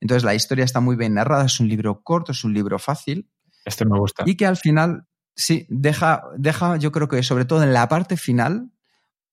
Entonces 0.00 0.24
la 0.24 0.34
historia 0.34 0.64
está 0.64 0.80
muy 0.80 0.96
bien 0.96 1.14
narrada, 1.14 1.44
es 1.46 1.60
un 1.60 1.68
libro 1.68 2.02
corto, 2.02 2.32
es 2.32 2.44
un 2.44 2.54
libro 2.54 2.78
fácil. 2.78 3.30
Este 3.64 3.84
me 3.84 3.98
gusta. 3.98 4.22
Y 4.26 4.36
que 4.36 4.46
al 4.46 4.56
final, 4.56 5.06
sí, 5.34 5.66
deja, 5.68 6.22
deja, 6.36 6.76
yo 6.76 6.92
creo 6.92 7.08
que 7.08 7.22
sobre 7.22 7.44
todo 7.44 7.62
en 7.62 7.72
la 7.72 7.88
parte 7.88 8.16
final, 8.16 8.70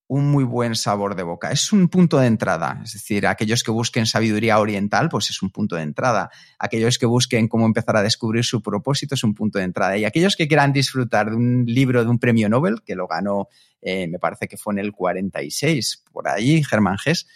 un 0.07 0.29
muy 0.29 0.43
buen 0.43 0.75
sabor 0.75 1.15
de 1.15 1.23
boca. 1.23 1.51
Es 1.51 1.73
un 1.73 1.89
punto 1.89 2.19
de 2.19 2.27
entrada, 2.27 2.81
es 2.83 2.93
decir, 2.93 3.25
aquellos 3.25 3.63
que 3.63 3.71
busquen 3.71 4.05
sabiduría 4.05 4.59
oriental, 4.59 5.09
pues 5.09 5.29
es 5.29 5.41
un 5.41 5.49
punto 5.49 5.75
de 5.75 5.81
entrada. 5.81 6.29
Aquellos 6.59 6.99
que 6.99 7.05
busquen 7.05 7.47
cómo 7.47 7.65
empezar 7.65 7.97
a 7.97 8.03
descubrir 8.03 8.43
su 8.43 8.61
propósito 8.61 9.15
es 9.15 9.23
un 9.23 9.33
punto 9.33 9.57
de 9.57 9.65
entrada. 9.65 9.97
Y 9.97 10.05
aquellos 10.05 10.35
que 10.35 10.47
quieran 10.47 10.73
disfrutar 10.73 11.31
de 11.31 11.35
un 11.35 11.65
libro 11.65 12.03
de 12.03 12.09
un 12.09 12.19
premio 12.19 12.49
Nobel, 12.49 12.83
que 12.83 12.95
lo 12.95 13.07
ganó, 13.07 13.47
eh, 13.81 14.07
me 14.07 14.19
parece 14.19 14.47
que 14.47 14.57
fue 14.57 14.73
en 14.73 14.79
el 14.79 14.91
46, 14.91 16.03
por 16.11 16.27
ahí, 16.27 16.63
Germán 16.63 16.97
Gess, 16.97 17.27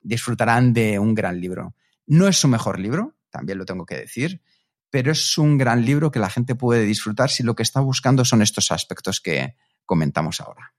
disfrutarán 0.00 0.72
de 0.72 0.98
un 0.98 1.14
gran 1.14 1.40
libro. 1.40 1.74
No 2.06 2.28
es 2.28 2.36
su 2.36 2.48
mejor 2.48 2.78
libro, 2.78 3.16
también 3.30 3.58
lo 3.58 3.64
tengo 3.64 3.86
que 3.86 3.96
decir, 3.96 4.42
pero 4.90 5.12
es 5.12 5.38
un 5.38 5.58
gran 5.58 5.84
libro 5.84 6.10
que 6.10 6.18
la 6.18 6.30
gente 6.30 6.54
puede 6.54 6.84
disfrutar 6.84 7.30
si 7.30 7.42
lo 7.42 7.54
que 7.54 7.62
está 7.62 7.80
buscando 7.80 8.24
son 8.24 8.42
estos 8.42 8.70
aspectos 8.70 9.20
que 9.20 9.54
comentamos 9.84 10.40
ahora. 10.40 10.74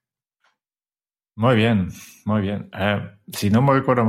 Muy 1.39 1.55
bien, 1.55 1.87
muy 2.25 2.41
bien. 2.41 2.69
Eh, 2.77 2.99
si 3.31 3.49
no 3.49 3.61
me 3.61 3.71
recuerdo 3.71 4.03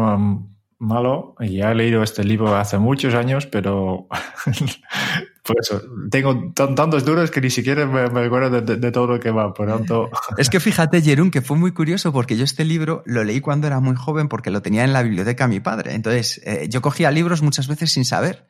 malo, 0.80 1.36
ya 1.38 1.70
he 1.70 1.74
leído 1.76 2.02
este 2.02 2.24
libro 2.24 2.56
hace 2.56 2.76
muchos 2.76 3.14
años, 3.14 3.46
pero 3.46 4.08
por 5.44 5.56
eso 5.60 5.80
tengo 6.10 6.52
tantos 6.52 7.04
duros 7.04 7.30
que 7.30 7.40
ni 7.40 7.50
siquiera 7.50 7.86
me, 7.86 8.08
recuerdo 8.08 8.60
de, 8.60 8.90
todo 8.90 9.06
lo 9.06 9.20
que 9.20 9.30
va. 9.30 9.54
Por 9.54 9.68
tanto. 9.68 10.10
Es 10.38 10.50
que 10.50 10.58
fíjate, 10.58 11.02
Jerún, 11.02 11.30
que 11.30 11.40
fue 11.40 11.56
muy 11.56 11.70
curioso 11.70 12.12
porque 12.12 12.36
yo 12.36 12.42
este 12.42 12.64
libro 12.64 13.04
lo 13.06 13.22
leí 13.22 13.40
cuando 13.40 13.68
era 13.68 13.78
muy 13.78 13.94
joven 13.94 14.26
porque 14.26 14.50
lo 14.50 14.60
tenía 14.60 14.82
en 14.82 14.92
la 14.92 15.04
biblioteca 15.04 15.46
mi 15.46 15.60
padre. 15.60 15.94
Entonces, 15.94 16.40
eh, 16.44 16.66
yo 16.68 16.82
cogía 16.82 17.12
libros 17.12 17.42
muchas 17.42 17.68
veces 17.68 17.92
sin 17.92 18.04
saber. 18.04 18.48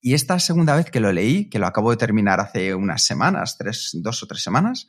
Y 0.00 0.14
esta 0.14 0.38
segunda 0.38 0.74
vez 0.74 0.90
que 0.90 1.00
lo 1.00 1.12
leí, 1.12 1.50
que 1.50 1.58
lo 1.58 1.66
acabo 1.66 1.90
de 1.90 1.98
terminar 1.98 2.40
hace 2.40 2.74
unas 2.74 3.04
semanas, 3.04 3.58
tres, 3.58 3.90
dos 3.92 4.22
o 4.22 4.26
tres 4.26 4.42
semanas, 4.42 4.88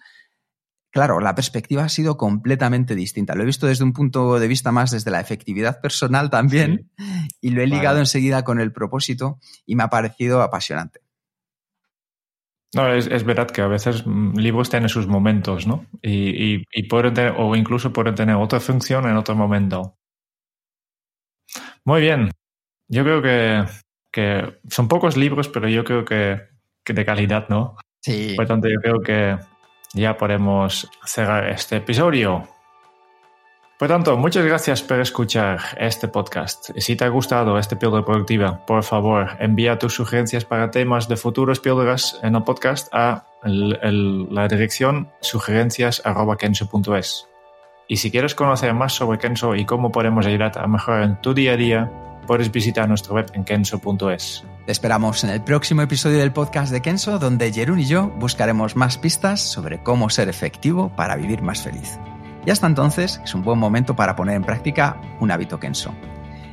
claro, 0.92 1.20
la 1.20 1.36
perspectiva 1.36 1.84
ha 1.84 1.90
sido 1.90 2.18
completamente 2.18 2.96
distinta. 2.96 3.36
Lo 3.36 3.44
he 3.44 3.46
visto 3.46 3.68
desde 3.68 3.84
un 3.84 3.94
punto 3.94 4.40
de 4.40 4.48
vista 4.48 4.72
más 4.72 4.92
desde 4.92 5.12
la 5.12 5.20
efectividad 5.20 5.82
personal 5.82 6.30
también 6.30 6.92
y 7.42 7.52
lo 7.52 7.62
he 7.62 7.68
ligado 7.68 8.00
enseguida 8.00 8.44
con 8.44 8.60
el 8.60 8.72
propósito 8.72 9.40
y 9.66 9.76
me 9.76 9.84
ha 9.84 9.90
parecido 9.90 10.42
apasionante. 10.42 11.02
No, 12.74 12.94
es, 12.94 13.24
verdad 13.24 13.48
que 13.48 13.62
a 13.62 13.68
veces 13.68 14.06
mm, 14.06 14.38
libros 14.38 14.70
tienen 14.70 14.90
sus 14.90 15.08
momentos, 15.08 15.66
¿no? 15.66 15.86
Y, 16.02 16.64
pueden 16.88 17.14
tener, 17.14 17.34
o 17.38 17.56
incluso 17.56 17.94
pueden 17.94 18.14
tener 18.14 18.36
otra 18.36 18.60
función 18.60 19.08
en 19.08 19.16
otro 19.16 19.36
momento. 19.36 19.98
Muy 21.86 22.02
bien. 22.02 22.30
Yo 22.90 23.04
creo 23.04 23.22
que, 23.22 24.60
son 24.70 24.88
pocos 24.88 25.16
libros, 25.16 25.48
pero 25.48 25.70
yo 25.70 25.84
creo 25.84 26.04
que, 26.04 26.42
que 26.84 26.94
de 26.94 27.06
calidad, 27.06 27.48
¿no? 27.50 27.78
Sí. 28.02 28.34
Por 28.36 28.48
tanto, 28.48 28.68
yo 28.68 28.80
creo 28.82 29.02
que 29.02 29.38
ya 29.94 30.18
podemos 30.18 30.90
cerrar 31.06 31.48
este 31.50 31.76
episodio. 31.78 32.48
Por 33.78 33.88
tanto, 33.90 34.18
muchas 34.18 34.44
gracias 34.44 34.82
por 34.82 35.00
escuchar 35.00 35.60
este 35.78 36.08
podcast. 36.08 36.72
Si 36.78 36.96
te 36.96 37.06
ha 37.06 37.10
gustado 37.10 37.60
este 37.60 37.76
píldora 37.76 38.04
productiva, 38.04 38.66
por 38.66 38.84
favor, 38.84 39.38
envía 39.40 39.78
tus 39.78 39.94
sugerencias 39.94 40.46
para 40.46 40.72
temas 40.72 41.08
de 41.08 41.16
futuros 41.16 41.60
píldoras 41.60 42.20
en 42.24 42.36
el 42.36 42.44
podcast 42.44 42.88
a 42.92 43.28
la 43.44 44.48
dirección 44.48 45.12
sugerencias.kenso.es. 45.22 47.28
Y 47.88 47.98
si 47.98 48.10
quieres 48.10 48.34
conocer 48.34 48.74
más 48.74 48.94
sobre 48.94 49.20
Kenso 49.20 49.56
y 49.56 49.66
cómo 49.66 49.92
podemos 49.92 50.26
ayudarte 50.26 50.58
a 50.60 50.66
mejorar 50.68 51.04
en 51.04 51.22
tu 51.22 51.36
día 51.36 51.54
a 51.54 51.58
día, 51.58 52.07
puedes 52.28 52.52
visitar 52.52 52.88
nuestra 52.88 53.14
web 53.14 53.32
en 53.34 53.44
kenso.es. 53.44 54.44
Te 54.66 54.72
esperamos 54.72 55.24
en 55.24 55.32
el 55.32 55.42
próximo 55.42 55.82
episodio 55.82 56.20
del 56.20 56.34
podcast 56.34 56.72
de 56.72 56.82
Kenso, 56.82 57.18
donde 57.18 57.52
Jerún 57.52 57.80
y 57.80 57.86
yo 57.86 58.10
buscaremos 58.10 58.76
más 58.76 58.98
pistas 58.98 59.42
sobre 59.42 59.82
cómo 59.82 60.10
ser 60.10 60.30
efectivo 60.30 60.96
para 60.96 61.16
vivir 61.16 61.42
más 61.42 61.62
feliz. 61.62 61.98
Y 62.46 62.52
hasta 62.52 62.68
entonces 62.68 63.20
es 63.24 63.34
un 63.34 63.44
buen 63.44 63.58
momento 63.58 63.96
para 63.96 64.16
poner 64.16 64.36
en 64.36 64.44
práctica 64.44 65.02
un 65.20 65.32
hábito 65.32 65.60
Kenso. 65.60 65.94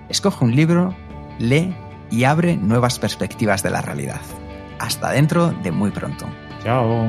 Escoge 0.09 0.45
un 0.45 0.57
libro, 0.57 0.95
lee 1.39 1.77
y 2.11 2.25
abre 2.25 2.57
nuevas 2.57 2.99
perspectivas 2.99 3.63
de 3.63 3.71
la 3.71 3.83
realidad. 3.83 4.21
Hasta 4.79 5.11
dentro 5.11 5.51
de 5.51 5.73
muy 5.73 5.91
pronto. 5.91 6.27
Chao. 6.63 7.09